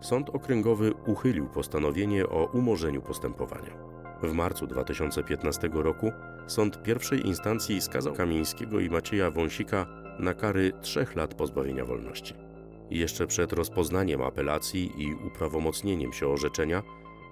Sąd 0.00 0.30
Okręgowy 0.30 0.92
uchylił 1.06 1.46
postanowienie 1.46 2.28
o 2.28 2.44
umorzeniu 2.52 3.02
postępowania. 3.02 3.70
W 4.22 4.32
marcu 4.32 4.66
2015 4.66 5.68
roku 5.72 6.12
sąd 6.46 6.82
pierwszej 6.82 7.26
instancji 7.26 7.80
skazał 7.80 8.14
Kamińskiego 8.14 8.80
i 8.80 8.90
Macieja 8.90 9.30
Wąsika 9.30 9.86
na 10.18 10.34
kary 10.34 10.72
trzech 10.80 11.16
lat 11.16 11.34
pozbawienia 11.34 11.84
wolności. 11.84 12.34
Jeszcze 12.90 13.26
przed 13.26 13.52
rozpoznaniem 13.52 14.22
apelacji 14.22 14.92
i 14.96 15.14
uprawomocnieniem 15.14 16.12
się 16.12 16.28
orzeczenia, 16.28 16.82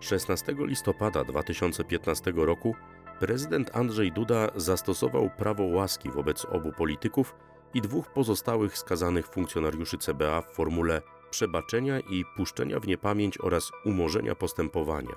16 0.00 0.54
listopada 0.58 1.24
2015 1.24 2.32
roku 2.36 2.74
prezydent 3.20 3.76
Andrzej 3.76 4.12
Duda 4.12 4.48
zastosował 4.56 5.30
prawo 5.38 5.64
łaski 5.64 6.10
wobec 6.10 6.44
obu 6.44 6.72
polityków 6.72 7.34
i 7.74 7.80
dwóch 7.80 8.12
pozostałych 8.12 8.78
skazanych 8.78 9.26
funkcjonariuszy 9.26 9.98
CBA 9.98 10.42
w 10.42 10.54
formule 10.54 11.02
przebaczenia 11.30 12.00
i 12.00 12.24
puszczenia 12.36 12.80
w 12.80 12.86
niepamięć 12.86 13.40
oraz 13.40 13.70
umorzenia 13.84 14.34
postępowania 14.34 15.14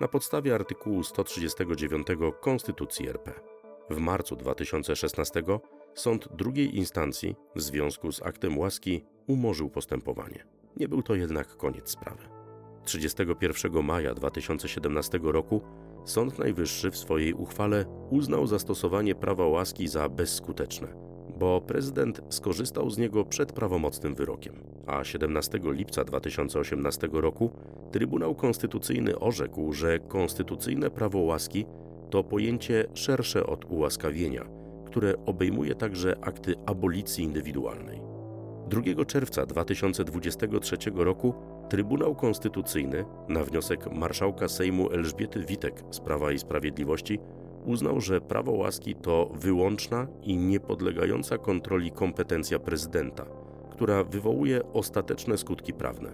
na 0.00 0.08
podstawie 0.08 0.54
artykułu 0.54 1.02
139 1.02 2.06
Konstytucji 2.40 3.08
RP. 3.08 3.32
W 3.90 3.98
marcu 3.98 4.36
2016 4.36 5.42
sąd 5.94 6.28
drugiej 6.36 6.76
instancji 6.76 7.36
w 7.56 7.60
związku 7.60 8.12
z 8.12 8.22
aktem 8.22 8.58
łaski 8.58 9.04
umorzył 9.26 9.70
postępowanie. 9.70 10.44
Nie 10.76 10.88
był 10.88 11.02
to 11.02 11.14
jednak 11.14 11.56
koniec 11.56 11.90
sprawy. 11.90 12.28
31 12.84 13.82
maja 13.82 14.14
2017 14.14 15.18
roku 15.22 15.62
Sąd 16.04 16.38
Najwyższy 16.38 16.90
w 16.90 16.96
swojej 16.96 17.34
uchwale 17.34 17.84
uznał 18.10 18.46
zastosowanie 18.46 19.14
prawa 19.14 19.46
łaski 19.46 19.88
za 19.88 20.08
bezskuteczne, 20.08 20.88
bo 21.38 21.60
prezydent 21.60 22.20
skorzystał 22.28 22.90
z 22.90 22.98
niego 22.98 23.24
przed 23.24 23.52
prawomocnym 23.52 24.14
wyrokiem. 24.14 24.54
A 24.86 25.04
17 25.04 25.60
lipca 25.62 26.04
2018 26.04 27.08
roku 27.12 27.50
Trybunał 27.92 28.34
Konstytucyjny 28.34 29.18
orzekł, 29.18 29.72
że 29.72 29.98
konstytucyjne 29.98 30.90
prawo 30.90 31.18
łaski 31.18 31.66
to 32.10 32.24
pojęcie 32.24 32.84
szersze 32.94 33.46
od 33.46 33.64
ułaskawienia, 33.64 34.44
które 34.86 35.14
obejmuje 35.26 35.74
także 35.74 36.16
akty 36.20 36.54
abolicji 36.66 37.24
indywidualnej. 37.24 38.07
2 38.68 39.04
czerwca 39.04 39.46
2023 39.46 40.76
roku 40.94 41.34
Trybunał 41.68 42.14
Konstytucyjny 42.14 43.04
na 43.28 43.44
wniosek 43.44 43.92
marszałka 43.92 44.48
Sejmu 44.48 44.90
Elżbiety 44.90 45.44
Witek 45.44 45.82
z 45.90 46.00
Prawa 46.00 46.32
i 46.32 46.38
Sprawiedliwości 46.38 47.18
uznał, 47.64 48.00
że 48.00 48.20
prawo 48.20 48.52
łaski 48.52 48.94
to 48.94 49.30
wyłączna 49.34 50.06
i 50.22 50.36
niepodlegająca 50.36 51.38
kontroli 51.38 51.90
kompetencja 51.90 52.58
prezydenta, 52.58 53.24
która 53.70 54.04
wywołuje 54.04 54.72
ostateczne 54.72 55.38
skutki 55.38 55.72
prawne, 55.72 56.10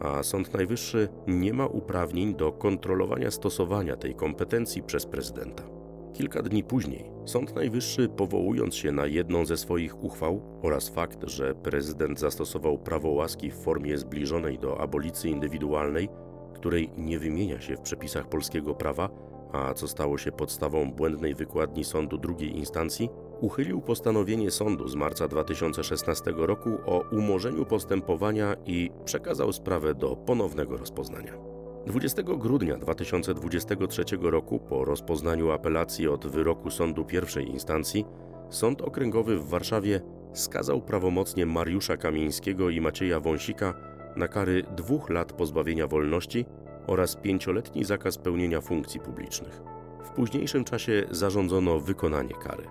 a 0.00 0.22
Sąd 0.22 0.54
Najwyższy 0.54 1.08
nie 1.26 1.52
ma 1.52 1.66
uprawnień 1.66 2.34
do 2.34 2.52
kontrolowania 2.52 3.30
stosowania 3.30 3.96
tej 3.96 4.14
kompetencji 4.14 4.82
przez 4.82 5.06
prezydenta. 5.06 5.73
Kilka 6.14 6.42
dni 6.42 6.64
później 6.64 7.10
Sąd 7.24 7.54
Najwyższy, 7.54 8.08
powołując 8.08 8.74
się 8.74 8.92
na 8.92 9.06
jedną 9.06 9.46
ze 9.46 9.56
swoich 9.56 10.04
uchwał 10.04 10.40
oraz 10.62 10.88
fakt, 10.88 11.28
że 11.28 11.54
prezydent 11.54 12.20
zastosował 12.20 12.78
prawo 12.78 13.08
łaski 13.08 13.50
w 13.50 13.54
formie 13.54 13.98
zbliżonej 13.98 14.58
do 14.58 14.80
abolicji 14.80 15.30
indywidualnej, 15.30 16.08
której 16.54 16.90
nie 16.96 17.18
wymienia 17.18 17.60
się 17.60 17.76
w 17.76 17.80
przepisach 17.80 18.28
polskiego 18.28 18.74
prawa, 18.74 19.08
a 19.52 19.74
co 19.74 19.88
stało 19.88 20.18
się 20.18 20.32
podstawą 20.32 20.92
błędnej 20.92 21.34
wykładni 21.34 21.84
sądu 21.84 22.18
drugiej 22.18 22.56
instancji, 22.56 23.08
uchylił 23.40 23.80
postanowienie 23.80 24.50
sądu 24.50 24.88
z 24.88 24.94
marca 24.94 25.28
2016 25.28 26.32
roku 26.36 26.70
o 26.86 27.04
umorzeniu 27.12 27.64
postępowania 27.64 28.56
i 28.66 28.90
przekazał 29.04 29.52
sprawę 29.52 29.94
do 29.94 30.16
ponownego 30.16 30.76
rozpoznania. 30.76 31.53
20 31.86 32.22
grudnia 32.22 32.76
2023 32.78 34.04
roku, 34.20 34.58
po 34.58 34.84
rozpoznaniu 34.84 35.50
apelacji 35.50 36.08
od 36.08 36.26
wyroku 36.26 36.70
sądu 36.70 37.04
pierwszej 37.04 37.50
instancji, 37.50 38.04
Sąd 38.50 38.82
Okręgowy 38.82 39.38
w 39.38 39.48
Warszawie 39.48 40.00
skazał 40.32 40.82
prawomocnie 40.82 41.46
Mariusza 41.46 41.96
Kamińskiego 41.96 42.70
i 42.70 42.80
Macieja 42.80 43.20
Wąsika 43.20 43.74
na 44.16 44.28
kary 44.28 44.62
dwóch 44.76 45.10
lat 45.10 45.32
pozbawienia 45.32 45.86
wolności 45.86 46.44
oraz 46.86 47.16
pięcioletni 47.16 47.84
zakaz 47.84 48.18
pełnienia 48.18 48.60
funkcji 48.60 49.00
publicznych. 49.00 49.62
W 50.04 50.10
późniejszym 50.10 50.64
czasie 50.64 51.04
zarządzono 51.10 51.80
wykonanie 51.80 52.34
kary, 52.34 52.64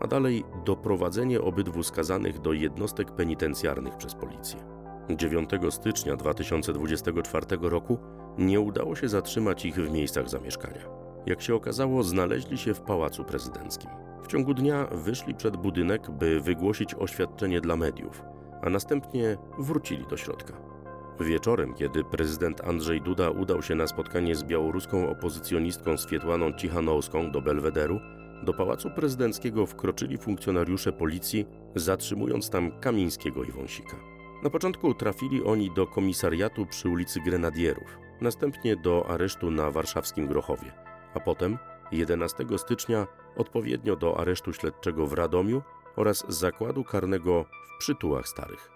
a 0.00 0.06
dalej 0.06 0.44
doprowadzenie 0.64 1.40
obydwu 1.40 1.82
skazanych 1.82 2.40
do 2.40 2.52
jednostek 2.52 3.10
penitencjarnych 3.10 3.96
przez 3.96 4.14
policję. 4.14 4.60
9 5.16 5.50
stycznia 5.70 6.16
2024 6.16 7.46
roku 7.60 7.98
nie 8.38 8.60
udało 8.60 8.96
się 8.96 9.08
zatrzymać 9.08 9.64
ich 9.64 9.74
w 9.74 9.90
miejscach 9.90 10.28
zamieszkania. 10.28 11.00
Jak 11.26 11.42
się 11.42 11.54
okazało, 11.54 12.02
znaleźli 12.02 12.58
się 12.58 12.74
w 12.74 12.80
pałacu 12.80 13.24
prezydenckim. 13.24 13.90
W 14.22 14.26
ciągu 14.26 14.54
dnia 14.54 14.86
wyszli 14.86 15.34
przed 15.34 15.56
budynek, 15.56 16.10
by 16.10 16.40
wygłosić 16.40 16.94
oświadczenie 16.94 17.60
dla 17.60 17.76
mediów, 17.76 18.22
a 18.62 18.70
następnie 18.70 19.36
wrócili 19.58 20.06
do 20.06 20.16
środka. 20.16 20.52
Wieczorem, 21.20 21.74
kiedy 21.74 22.04
prezydent 22.04 22.60
Andrzej 22.60 23.00
Duda 23.00 23.30
udał 23.30 23.62
się 23.62 23.74
na 23.74 23.86
spotkanie 23.86 24.34
z 24.34 24.44
białoruską 24.44 25.10
opozycjonistką 25.10 25.96
Swietłaną 25.96 26.52
Cichanowską 26.52 27.30
do 27.30 27.42
Belwederu, 27.42 28.00
do 28.42 28.54
pałacu 28.54 28.90
prezydenckiego 28.90 29.66
wkroczyli 29.66 30.18
funkcjonariusze 30.18 30.92
policji, 30.92 31.46
zatrzymując 31.74 32.50
tam 32.50 32.80
Kamińskiego 32.80 33.44
i 33.44 33.52
Wąsika. 33.52 33.96
Na 34.42 34.50
początku 34.50 34.94
trafili 34.94 35.44
oni 35.44 35.70
do 35.74 35.86
komisariatu 35.86 36.66
przy 36.66 36.88
ulicy 36.88 37.20
Grenadierów, 37.20 37.98
następnie 38.20 38.76
do 38.76 39.06
aresztu 39.08 39.50
na 39.50 39.70
warszawskim 39.70 40.26
Grochowie, 40.26 40.72
a 41.14 41.20
potem 41.20 41.58
11 41.92 42.46
stycznia 42.56 43.06
odpowiednio 43.36 43.96
do 43.96 44.20
aresztu 44.20 44.52
śledczego 44.52 45.06
w 45.06 45.12
Radomiu 45.12 45.62
oraz 45.96 46.24
zakładu 46.28 46.84
karnego 46.84 47.44
w 47.44 47.78
Przytułach 47.78 48.28
Starych. 48.28 48.70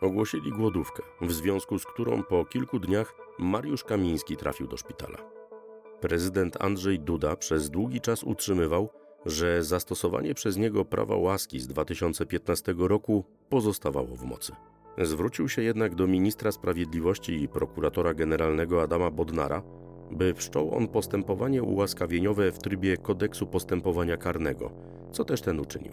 Ogłosili 0.00 0.50
głodówkę, 0.50 1.02
w 1.20 1.32
związku 1.32 1.78
z 1.78 1.84
którą 1.84 2.22
po 2.22 2.44
kilku 2.44 2.78
dniach 2.78 3.14
Mariusz 3.38 3.84
Kamiński 3.84 4.36
trafił 4.36 4.66
do 4.66 4.76
szpitala. 4.76 5.18
Prezydent 6.00 6.56
Andrzej 6.60 7.00
Duda 7.00 7.36
przez 7.36 7.70
długi 7.70 8.00
czas 8.00 8.24
utrzymywał, 8.24 8.88
że 9.26 9.64
zastosowanie 9.64 10.34
przez 10.34 10.56
niego 10.56 10.84
prawa 10.84 11.16
łaski 11.16 11.60
z 11.60 11.66
2015 11.66 12.74
roku 12.78 13.24
pozostawało 13.48 14.16
w 14.16 14.24
mocy. 14.24 14.52
Zwrócił 15.02 15.48
się 15.48 15.62
jednak 15.62 15.94
do 15.94 16.06
ministra 16.06 16.52
sprawiedliwości 16.52 17.42
i 17.42 17.48
prokuratora 17.48 18.14
generalnego 18.14 18.82
Adama 18.82 19.10
Bodnara, 19.10 19.62
by 20.10 20.34
wszczął 20.34 20.74
on 20.74 20.88
postępowanie 20.88 21.62
ułaskawieniowe 21.62 22.52
w 22.52 22.58
trybie 22.58 22.96
kodeksu 22.96 23.46
postępowania 23.46 24.16
karnego, 24.16 24.70
co 25.12 25.24
też 25.24 25.40
ten 25.40 25.60
uczynił. 25.60 25.92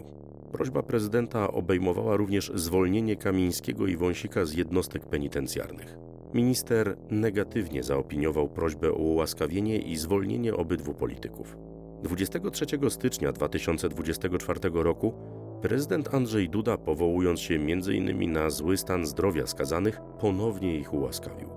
Prośba 0.52 0.82
prezydenta 0.82 1.52
obejmowała 1.52 2.16
również 2.16 2.52
zwolnienie 2.54 3.16
Kamińskiego 3.16 3.86
i 3.86 3.96
Wąsika 3.96 4.44
z 4.44 4.54
jednostek 4.54 5.06
penitencjarnych. 5.06 5.96
Minister 6.34 6.96
negatywnie 7.10 7.82
zaopiniował 7.82 8.48
prośbę 8.48 8.90
o 8.90 8.94
ułaskawienie 8.94 9.78
i 9.78 9.96
zwolnienie 9.96 10.54
obydwu 10.54 10.94
polityków. 10.94 11.56
23 12.02 12.66
stycznia 12.88 13.32
2024 13.32 14.60
roku 14.72 15.14
prezydent 15.62 16.14
Andrzej 16.14 16.48
Duda, 16.48 16.78
powołując 16.78 17.40
się 17.40 17.54
m.in. 17.54 18.32
na 18.32 18.50
zły 18.50 18.76
stan 18.76 19.06
zdrowia 19.06 19.46
skazanych, 19.46 20.00
ponownie 20.20 20.76
ich 20.76 20.94
ułaskawił. 20.94 21.48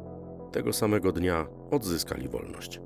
Tego 0.52 0.74
samego 0.74 1.12
dnia 1.12 1.48
odzyskali 1.72 2.28
wolność. 2.28 2.82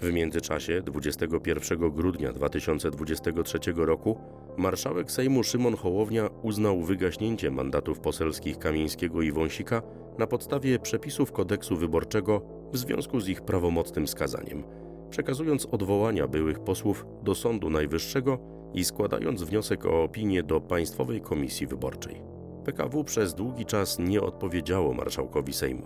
W 0.00 0.12
międzyczasie 0.12 0.82
21 0.82 1.90
grudnia 1.90 2.32
2023 2.32 3.58
roku 3.76 4.18
marszałek 4.56 5.10
Sejmu 5.10 5.42
Szymon 5.42 5.76
Hołownia 5.76 6.30
uznał 6.42 6.82
wygaśnięcie 6.82 7.50
mandatów 7.50 8.00
poselskich 8.00 8.58
Kamińskiego 8.58 9.22
i 9.22 9.32
Wąsika 9.32 9.82
na 10.18 10.26
podstawie 10.26 10.78
przepisów 10.78 11.32
kodeksu 11.32 11.76
wyborczego 11.76 12.42
w 12.72 12.78
związku 12.78 13.20
z 13.20 13.28
ich 13.28 13.42
prawomocnym 13.42 14.08
skazaniem, 14.08 14.62
przekazując 15.10 15.66
odwołania 15.70 16.28
byłych 16.28 16.58
posłów 16.58 17.06
do 17.22 17.34
Sądu 17.34 17.70
Najwyższego 17.70 18.59
i 18.74 18.84
składając 18.84 19.42
wniosek 19.42 19.86
o 19.86 20.02
opinię 20.02 20.42
do 20.42 20.60
Państwowej 20.60 21.20
Komisji 21.20 21.66
Wyborczej. 21.66 22.22
PKW 22.64 23.04
przez 23.04 23.34
długi 23.34 23.66
czas 23.66 23.98
nie 23.98 24.20
odpowiedziało 24.20 24.94
marszałkowi 24.94 25.52
Sejmu, 25.52 25.82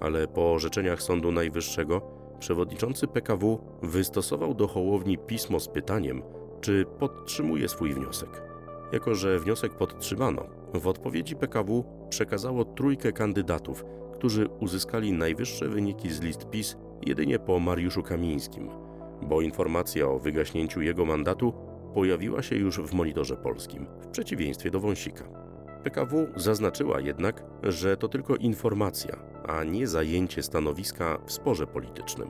ale 0.00 0.28
po 0.28 0.52
orzeczeniach 0.52 1.02
Sądu 1.02 1.32
Najwyższego 1.32 2.00
przewodniczący 2.38 3.06
PKW 3.06 3.58
wystosował 3.82 4.54
do 4.54 4.68
Hołowni 4.68 5.18
pismo 5.18 5.60
z 5.60 5.68
pytaniem, 5.68 6.22
czy 6.60 6.84
podtrzymuje 6.98 7.68
swój 7.68 7.94
wniosek. 7.94 8.42
Jako, 8.92 9.14
że 9.14 9.38
wniosek 9.38 9.74
podtrzymano, 9.74 10.46
w 10.74 10.86
odpowiedzi 10.86 11.36
PKW 11.36 11.84
przekazało 12.08 12.64
trójkę 12.64 13.12
kandydatów, 13.12 13.84
którzy 14.12 14.48
uzyskali 14.60 15.12
najwyższe 15.12 15.68
wyniki 15.68 16.10
z 16.10 16.20
list 16.20 16.50
PiS 16.50 16.76
jedynie 17.06 17.38
po 17.38 17.60
Mariuszu 17.60 18.02
Kamińskim, 18.02 18.68
bo 19.22 19.40
informacja 19.40 20.08
o 20.08 20.18
wygaśnięciu 20.18 20.82
jego 20.82 21.04
mandatu 21.04 21.52
pojawiła 21.94 22.42
się 22.42 22.56
już 22.56 22.80
w 22.80 22.94
monitorze 22.94 23.36
polskim, 23.36 23.86
w 24.00 24.06
przeciwieństwie 24.06 24.70
do 24.70 24.80
Wąsika. 24.80 25.24
PKW 25.84 26.26
zaznaczyła 26.36 27.00
jednak, 27.00 27.44
że 27.62 27.96
to 27.96 28.08
tylko 28.08 28.36
informacja, 28.36 29.16
a 29.48 29.64
nie 29.64 29.86
zajęcie 29.86 30.42
stanowiska 30.42 31.18
w 31.26 31.32
sporze 31.32 31.66
politycznym. 31.66 32.28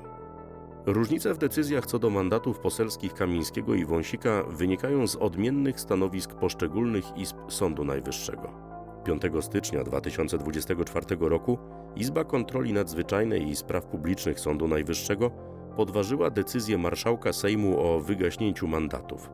Różnice 0.87 1.35
w 1.35 1.39
decyzjach 1.39 1.87
co 1.87 1.99
do 1.99 2.11
mandatów 2.11 2.59
poselskich 2.59 3.15
Kamińskiego 3.15 3.75
i 3.75 3.85
Wąsika 3.85 4.43
wynikają 4.43 5.07
z 5.07 5.17
odmiennych 5.17 5.81
stanowisk 5.81 6.35
poszczególnych 6.35 7.05
izb 7.17 7.37
Sądu 7.49 7.85
Najwyższego. 7.85 8.73
5 9.05 9.23
stycznia 9.41 9.85
2024 9.85 11.07
roku 11.21 11.59
Izba 11.97 12.25
Kontroli 12.25 12.73
Nadzwyczajnej 12.73 13.49
i 13.49 13.57
Spraw 13.57 13.87
Publicznych 13.87 14.41
Sądu 14.41 14.69
Najwyższego 14.69 15.31
podważyła 15.77 16.31
decyzję 16.31 16.79
marszałka 16.79 17.33
Sejmu 17.33 17.81
o 17.81 18.01
wygaśnięciu 18.01 18.69
mandatów. 18.69 19.31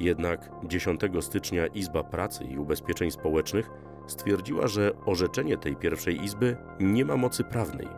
Jednak 0.00 0.50
10 0.64 1.00
stycznia 1.20 1.66
Izba 1.66 2.04
Pracy 2.04 2.44
i 2.44 2.58
Ubezpieczeń 2.58 3.10
Społecznych 3.10 3.70
stwierdziła, 4.06 4.66
że 4.66 4.92
orzeczenie 5.06 5.56
tej 5.56 5.76
pierwszej 5.76 6.24
izby 6.24 6.56
nie 6.80 7.04
ma 7.04 7.16
mocy 7.16 7.44
prawnej, 7.44 7.88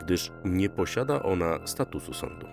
gdyż 0.00 0.32
nie 0.44 0.68
posiada 0.68 1.22
ona 1.22 1.66
statusu 1.66 2.14
sądu. 2.14 2.46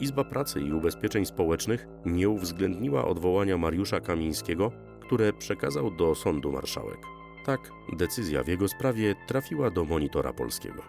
Izba 0.00 0.24
Pracy 0.24 0.60
i 0.60 0.72
Ubezpieczeń 0.72 1.26
Społecznych 1.26 1.86
nie 2.06 2.28
uwzględniła 2.28 3.04
odwołania 3.04 3.58
Mariusza 3.58 4.00
Kamińskiego, 4.00 4.72
które 5.00 5.32
przekazał 5.32 5.90
do 5.90 6.14
sądu 6.14 6.52
marszałek. 6.52 6.98
Tak, 7.44 7.60
decyzja 7.92 8.42
w 8.42 8.48
jego 8.48 8.68
sprawie 8.68 9.14
trafiła 9.26 9.70
do 9.70 9.84
monitora 9.84 10.32
polskiego. 10.32 10.82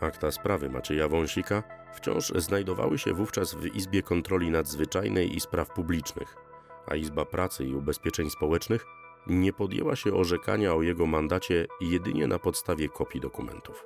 Akta 0.00 0.30
sprawy 0.30 0.70
Macieja 0.70 1.08
Wąsika 1.08 1.62
wciąż 1.94 2.32
znajdowały 2.36 2.98
się 2.98 3.12
wówczas 3.12 3.54
w 3.54 3.66
Izbie 3.66 4.02
Kontroli 4.02 4.50
Nadzwyczajnej 4.50 5.36
i 5.36 5.40
Spraw 5.40 5.70
Publicznych, 5.70 6.36
a 6.86 6.96
Izba 6.96 7.24
Pracy 7.24 7.64
i 7.64 7.74
Ubezpieczeń 7.74 8.30
Społecznych 8.30 8.86
nie 9.26 9.52
podjęła 9.52 9.96
się 9.96 10.14
orzekania 10.14 10.74
o 10.74 10.82
jego 10.82 11.06
mandacie 11.06 11.66
jedynie 11.80 12.26
na 12.26 12.38
podstawie 12.38 12.88
kopii 12.88 13.20
dokumentów. 13.20 13.84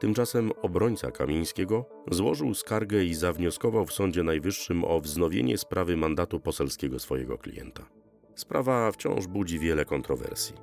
Tymczasem 0.00 0.52
obrońca 0.62 1.10
Kamińskiego 1.10 1.84
złożył 2.10 2.54
skargę 2.54 3.04
i 3.04 3.14
zawnioskował 3.14 3.86
w 3.86 3.92
Sądzie 3.92 4.22
Najwyższym 4.22 4.84
o 4.84 5.00
wznowienie 5.00 5.58
sprawy 5.58 5.96
mandatu 5.96 6.40
poselskiego 6.40 6.98
swojego 6.98 7.38
klienta. 7.38 7.86
Sprawa 8.34 8.92
wciąż 8.92 9.26
budzi 9.26 9.58
wiele 9.58 9.84
kontrowersji. 9.84 10.56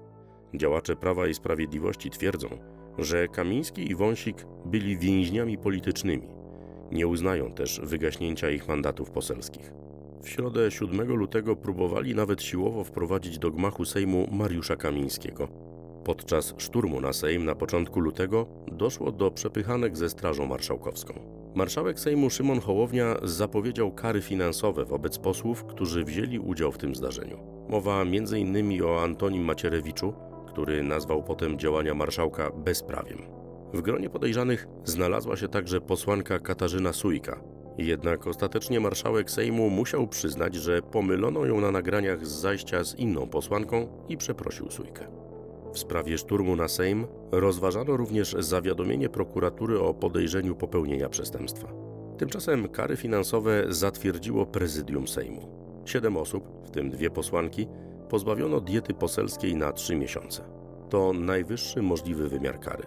Działacze 0.53 0.95
Prawa 0.95 1.27
i 1.27 1.33
Sprawiedliwości 1.33 2.09
twierdzą, 2.09 2.47
że 2.97 3.27
Kamiński 3.27 3.91
i 3.91 3.95
Wąsik 3.95 4.45
byli 4.65 4.97
więźniami 4.97 5.57
politycznymi. 5.57 6.27
Nie 6.91 7.07
uznają 7.07 7.53
też 7.53 7.81
wygaśnięcia 7.83 8.49
ich 8.49 8.67
mandatów 8.67 9.11
poselskich. 9.11 9.71
W 10.21 10.29
środę 10.29 10.71
7 10.71 11.15
lutego 11.15 11.55
próbowali 11.55 12.15
nawet 12.15 12.43
siłowo 12.43 12.83
wprowadzić 12.83 13.39
do 13.39 13.51
gmachu 13.51 13.85
Sejmu 13.85 14.27
Mariusza 14.31 14.75
Kamińskiego. 14.75 15.47
Podczas 16.03 16.53
szturmu 16.57 17.01
na 17.01 17.13
Sejm 17.13 17.45
na 17.45 17.55
początku 17.55 17.99
lutego 17.99 18.47
doszło 18.71 19.11
do 19.11 19.31
przepychanek 19.31 19.97
ze 19.97 20.09
Strażą 20.09 20.45
Marszałkowską. 20.45 21.13
Marszałek 21.55 21.99
Sejmu 21.99 22.29
Szymon 22.29 22.59
Hołownia 22.59 23.15
zapowiedział 23.23 23.91
kary 23.91 24.21
finansowe 24.21 24.85
wobec 24.85 25.17
posłów, 25.17 25.63
którzy 25.63 26.03
wzięli 26.03 26.39
udział 26.39 26.71
w 26.71 26.77
tym 26.77 26.95
zdarzeniu. 26.95 27.39
Mowa 27.69 28.01
m.in. 28.01 28.83
o 28.83 29.03
Antonim 29.03 29.43
Macierewiczu, 29.43 30.13
który 30.47 30.83
nazwał 30.83 31.23
potem 31.23 31.59
działania 31.59 31.93
marszałka 31.93 32.51
bezprawiem. 32.51 33.17
W 33.73 33.81
gronie 33.81 34.09
podejrzanych 34.09 34.67
znalazła 34.83 35.35
się 35.37 35.47
także 35.47 35.81
posłanka 35.81 36.39
Katarzyna 36.39 36.93
Sujka. 36.93 37.54
Jednak 37.77 38.27
ostatecznie 38.27 38.79
marszałek 38.79 39.31
Sejmu 39.31 39.69
musiał 39.69 40.07
przyznać, 40.07 40.55
że 40.55 40.81
pomylono 40.81 41.45
ją 41.45 41.61
na 41.61 41.71
nagraniach 41.71 42.27
z 42.27 42.29
zajścia 42.29 42.83
z 42.83 42.95
inną 42.95 43.27
posłanką 43.27 43.87
i 44.09 44.17
przeprosił 44.17 44.71
Sujkę. 44.71 45.07
W 45.73 45.79
sprawie 45.79 46.17
szturmu 46.17 46.55
na 46.55 46.67
Sejm 46.67 47.07
rozważano 47.31 47.97
również 47.97 48.35
zawiadomienie 48.39 49.09
prokuratury 49.09 49.79
o 49.79 49.93
podejrzeniu 49.93 50.55
popełnienia 50.55 51.09
przestępstwa. 51.09 51.67
Tymczasem 52.17 52.69
kary 52.69 52.95
finansowe 52.97 53.63
zatwierdziło 53.69 54.45
prezydium 54.45 55.07
Sejmu. 55.07 55.41
Siedem 55.85 56.17
osób, 56.17 56.47
w 56.65 56.71
tym 56.71 56.89
dwie 56.89 57.09
posłanki, 57.09 57.67
pozbawiono 58.09 58.59
diety 58.61 58.93
poselskiej 58.93 59.55
na 59.55 59.71
trzy 59.71 59.95
miesiące. 59.95 60.43
To 60.89 61.13
najwyższy 61.13 61.81
możliwy 61.81 62.29
wymiar 62.29 62.59
kary. 62.59 62.83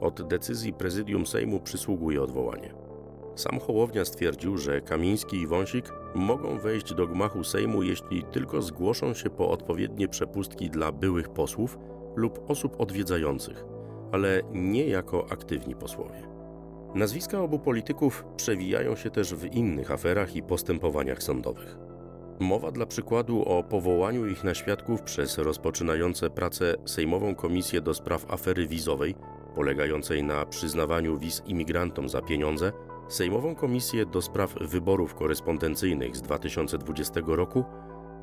Od 0.00 0.28
decyzji 0.28 0.72
prezydium 0.72 1.26
Sejmu 1.26 1.60
przysługuje 1.60 2.22
odwołanie. 2.22 2.74
Sam 3.34 3.60
Hołownia 3.60 4.04
stwierdził, 4.04 4.58
że 4.58 4.80
Kamiński 4.80 5.36
i 5.36 5.46
Wąsik 5.46 5.92
mogą 6.14 6.58
wejść 6.58 6.94
do 6.94 7.06
gmachu 7.06 7.44
Sejmu, 7.44 7.82
jeśli 7.82 8.22
tylko 8.22 8.62
zgłoszą 8.62 9.14
się 9.14 9.30
po 9.30 9.50
odpowiednie 9.50 10.08
przepustki 10.08 10.70
dla 10.70 10.92
byłych 10.92 11.28
posłów 11.28 11.78
lub 12.16 12.50
osób 12.50 12.80
odwiedzających, 12.80 13.64
ale 14.12 14.42
nie 14.52 14.86
jako 14.86 15.26
aktywni 15.30 15.74
posłowie. 15.74 16.22
Nazwiska 16.94 17.40
obu 17.40 17.58
polityków 17.58 18.24
przewijają 18.36 18.96
się 18.96 19.10
też 19.10 19.34
w 19.34 19.44
innych 19.54 19.90
aferach 19.90 20.36
i 20.36 20.42
postępowaniach 20.42 21.22
sądowych. 21.22 21.76
Mowa 22.40 22.70
dla 22.70 22.86
przykładu 22.86 23.44
o 23.44 23.62
powołaniu 23.62 24.26
ich 24.26 24.44
na 24.44 24.54
świadków 24.54 25.02
przez 25.02 25.38
rozpoczynające 25.38 26.30
pracę 26.30 26.74
Sejmową 26.84 27.34
Komisję 27.34 27.80
do 27.80 27.94
Spraw 27.94 28.30
Afery 28.30 28.66
Wizowej, 28.66 29.14
polegającej 29.54 30.22
na 30.22 30.46
przyznawaniu 30.46 31.18
wiz 31.18 31.42
imigrantom 31.46 32.08
za 32.08 32.22
pieniądze, 32.22 32.72
Sejmową 33.12 33.54
Komisję 33.54 34.06
do 34.06 34.22
Spraw 34.22 34.54
Wyborów 34.60 35.14
Korespondencyjnych 35.14 36.16
z 36.16 36.22
2020 36.22 37.20
roku, 37.26 37.64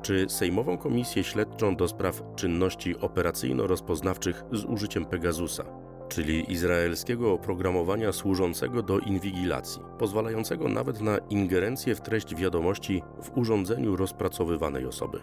czy 0.02 0.26
Sejmową 0.28 0.78
Komisję 0.78 1.24
Śledczą 1.24 1.76
do 1.76 1.88
Spraw 1.88 2.22
Czynności 2.36 2.96
Operacyjno-Rozpoznawczych 2.96 4.44
z 4.52 4.64
użyciem 4.64 5.04
Pegasusa, 5.04 5.64
czyli 6.08 6.52
izraelskiego 6.52 7.32
oprogramowania 7.32 8.12
służącego 8.12 8.82
do 8.82 8.98
inwigilacji, 8.98 9.82
pozwalającego 9.98 10.68
nawet 10.68 11.00
na 11.00 11.18
ingerencję 11.18 11.94
w 11.94 12.00
treść 12.00 12.34
wiadomości 12.34 13.02
w 13.22 13.38
urządzeniu 13.38 13.96
rozpracowywanej 13.96 14.86
osoby. 14.86 15.20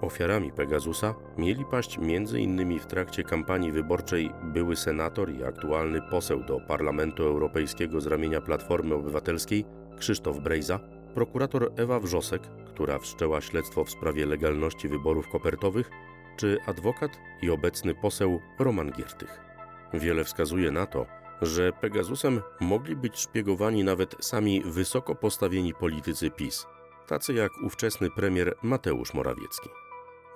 Ofiarami 0.00 0.52
Pegasusa 0.52 1.14
mieli 1.38 1.64
paść 1.64 1.98
m.in. 1.98 2.78
w 2.78 2.86
trakcie 2.86 3.22
kampanii 3.22 3.72
wyborczej 3.72 4.30
były 4.42 4.76
senator 4.76 5.32
i 5.32 5.44
aktualny 5.44 6.02
poseł 6.10 6.44
do 6.44 6.60
Parlamentu 6.60 7.22
Europejskiego 7.22 8.00
z 8.00 8.06
ramienia 8.06 8.40
Platformy 8.40 8.94
Obywatelskiej 8.94 9.64
Krzysztof 9.98 10.38
Brejza, 10.38 10.80
prokurator 11.14 11.72
Ewa 11.76 12.00
Wrzosek, 12.00 12.42
która 12.66 12.98
wszczęła 12.98 13.40
śledztwo 13.40 13.84
w 13.84 13.90
sprawie 13.90 14.26
legalności 14.26 14.88
wyborów 14.88 15.28
kopertowych, 15.28 15.90
czy 16.36 16.58
adwokat 16.66 17.10
i 17.42 17.50
obecny 17.50 17.94
poseł 17.94 18.40
Roman 18.58 18.92
Giertych. 18.92 19.40
Wiele 19.94 20.24
wskazuje 20.24 20.70
na 20.70 20.86
to, 20.86 21.06
że 21.42 21.72
Pegasusem 21.72 22.40
mogli 22.60 22.96
być 22.96 23.18
szpiegowani 23.18 23.84
nawet 23.84 24.16
sami 24.20 24.62
wysoko 24.64 25.14
postawieni 25.14 25.74
politycy 25.74 26.30
PiS, 26.30 26.66
tacy 27.06 27.34
jak 27.34 27.52
ówczesny 27.62 28.10
premier 28.10 28.54
Mateusz 28.62 29.14
Morawiecki. 29.14 29.83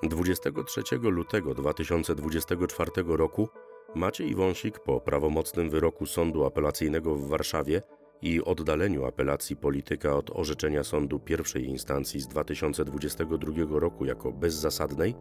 23 0.02 0.82
lutego 1.02 1.54
2024 1.54 2.90
roku 3.06 3.48
Maciej 3.94 4.34
Wąsik 4.34 4.78
po 4.78 5.00
prawomocnym 5.00 5.70
wyroku 5.70 6.06
Sądu 6.06 6.44
Apelacyjnego 6.44 7.14
w 7.14 7.28
Warszawie 7.28 7.82
i 8.22 8.42
oddaleniu 8.42 9.04
apelacji 9.04 9.56
polityka 9.56 10.16
od 10.16 10.30
orzeczenia 10.30 10.84
sądu 10.84 11.18
pierwszej 11.20 11.64
instancji 11.64 12.20
z 12.20 12.28
2022 12.28 13.78
roku 13.78 14.04
jako 14.04 14.32
bezzasadnej, 14.32 15.14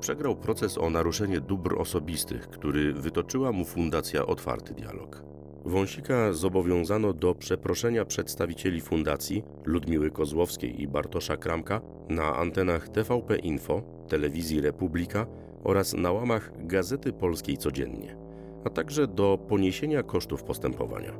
przegrał 0.00 0.36
proces 0.36 0.78
o 0.78 0.90
naruszenie 0.90 1.40
dóbr 1.40 1.74
osobistych, 1.78 2.48
który 2.48 2.92
wytoczyła 2.92 3.52
mu 3.52 3.64
Fundacja 3.64 4.26
Otwarty 4.26 4.74
Dialog. 4.74 5.22
Wąsika 5.64 6.32
zobowiązano 6.32 7.12
do 7.12 7.34
przeproszenia 7.34 8.04
przedstawicieli 8.04 8.80
fundacji 8.80 9.42
Ludmiły 9.64 10.10
Kozłowskiej 10.10 10.82
i 10.82 10.88
Bartosza 10.88 11.36
Kramka 11.36 11.80
na 12.08 12.36
antenach 12.36 12.88
TVP 12.88 13.36
Info, 13.36 13.82
telewizji 14.08 14.60
Republika 14.60 15.26
oraz 15.64 15.94
na 15.94 16.12
łamach 16.12 16.66
Gazety 16.66 17.12
Polskiej 17.12 17.56
Codziennie, 17.56 18.16
a 18.64 18.70
także 18.70 19.06
do 19.06 19.38
poniesienia 19.48 20.02
kosztów 20.02 20.42
postępowania. 20.42 21.12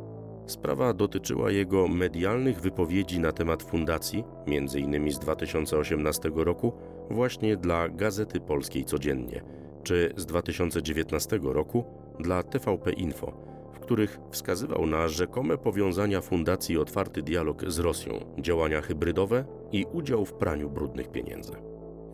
Sprawa 0.47 0.93
dotyczyła 0.93 1.51
jego 1.51 1.89
medialnych 1.89 2.61
wypowiedzi 2.61 3.21
na 3.21 3.33
temat 3.33 3.63
fundacji, 3.63 4.25
m.in. 4.47 5.13
z 5.13 5.19
2018 5.19 6.31
roku, 6.35 6.73
właśnie 7.11 7.57
dla 7.57 7.89
Gazety 7.89 8.41
Polskiej 8.41 8.85
Codziennie, 8.85 9.43
czy 9.83 10.13
z 10.17 10.27
2019 10.27 11.39
roku 11.43 11.85
dla 12.21 12.43
TVP 12.43 12.93
Info, 12.93 13.54
których 13.85 14.19
wskazywał 14.31 14.87
na 14.87 15.09
rzekome 15.09 15.59
powiązania 15.59 16.21
Fundacji 16.21 16.79
Otwarty 16.79 17.23
Dialog 17.23 17.65
z 17.67 17.79
Rosją, 17.79 18.21
działania 18.39 18.81
hybrydowe 18.81 19.45
i 19.73 19.87
udział 19.93 20.25
w 20.25 20.33
praniu 20.33 20.71
brudnych 20.71 21.11
pieniędzy. 21.11 21.53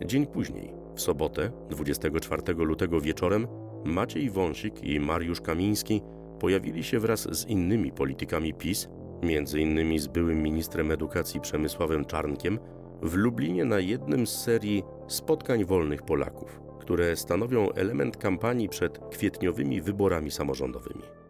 Dzień 0.05 0.27
później, 0.27 0.73
w 0.95 1.01
sobotę, 1.01 1.51
24 1.69 2.53
lutego 2.53 3.01
wieczorem, 3.01 3.47
Maciej 3.85 4.29
Wąsik 4.29 4.83
i 4.83 4.99
Mariusz 4.99 5.41
Kamiński 5.41 6.01
pojawili 6.39 6.83
się 6.83 6.99
wraz 6.99 7.39
z 7.39 7.47
innymi 7.47 7.91
politykami 7.91 8.53
PiS, 8.53 8.89
m.in. 9.21 9.99
z 9.99 10.07
byłym 10.07 10.43
ministrem 10.43 10.91
edukacji 10.91 11.41
Przemysławem 11.41 12.05
Czarnkiem, 12.05 12.59
w 13.01 13.13
Lublinie 13.15 13.65
na 13.65 13.79
jednym 13.79 14.27
z 14.27 14.41
serii 14.43 14.83
spotkań 15.07 15.65
wolnych 15.65 16.03
Polaków, 16.03 16.61
które 16.79 17.15
stanowią 17.15 17.71
element 17.71 18.17
kampanii 18.17 18.69
przed 18.69 18.99
kwietniowymi 19.11 19.81
wyborami 19.81 20.31
samorządowymi. 20.31 21.20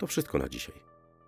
To 0.00 0.06
wszystko 0.06 0.38
na 0.38 0.48
dzisiaj. 0.48 0.74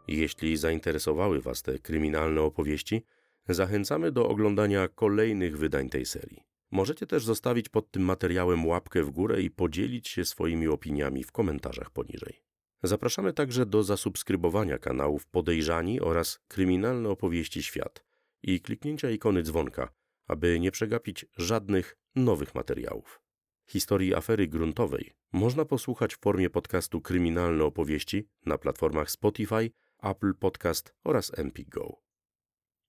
Jeśli 0.08 0.56
zainteresowały 0.56 1.40
Was 1.40 1.62
te 1.62 1.78
kryminalne 1.78 2.40
opowieści, 2.40 3.02
zachęcamy 3.48 4.12
do 4.12 4.28
oglądania 4.28 4.88
kolejnych 4.88 5.58
wydań 5.58 5.88
tej 5.88 6.06
serii. 6.06 6.42
Możecie 6.70 7.06
też 7.06 7.24
zostawić 7.24 7.68
pod 7.68 7.90
tym 7.90 8.02
materiałem 8.02 8.66
łapkę 8.66 9.02
w 9.02 9.10
górę 9.10 9.42
i 9.42 9.50
podzielić 9.50 10.08
się 10.08 10.24
swoimi 10.24 10.68
opiniami 10.68 11.24
w 11.24 11.32
komentarzach 11.32 11.90
poniżej. 11.90 12.42
Zapraszamy 12.82 13.32
także 13.32 13.66
do 13.66 13.82
zasubskrybowania 13.82 14.78
kanałów 14.78 15.26
Podejrzani 15.26 16.00
oraz 16.00 16.40
Kryminalne 16.48 17.08
Opowieści 17.08 17.62
Świat 17.62 18.04
i 18.42 18.60
kliknięcia 18.60 19.10
ikony 19.10 19.42
dzwonka, 19.42 19.88
aby 20.26 20.60
nie 20.60 20.70
przegapić 20.70 21.26
żadnych 21.36 21.96
nowych 22.14 22.54
materiałów. 22.54 23.21
Historii 23.66 24.14
afery 24.14 24.48
gruntowej 24.48 25.12
można 25.32 25.64
posłuchać 25.64 26.14
w 26.14 26.20
formie 26.20 26.50
podcastu 26.50 27.00
Kryminalne 27.00 27.64
Opowieści 27.64 28.28
na 28.46 28.58
platformach 28.58 29.10
Spotify, 29.10 29.70
Apple 30.02 30.34
Podcast 30.34 30.94
oraz 31.04 31.38
MPGO. 31.38 32.02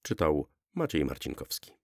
Czytał 0.02 0.48
Maciej 0.74 1.06
Marcinkowski. 1.06 1.83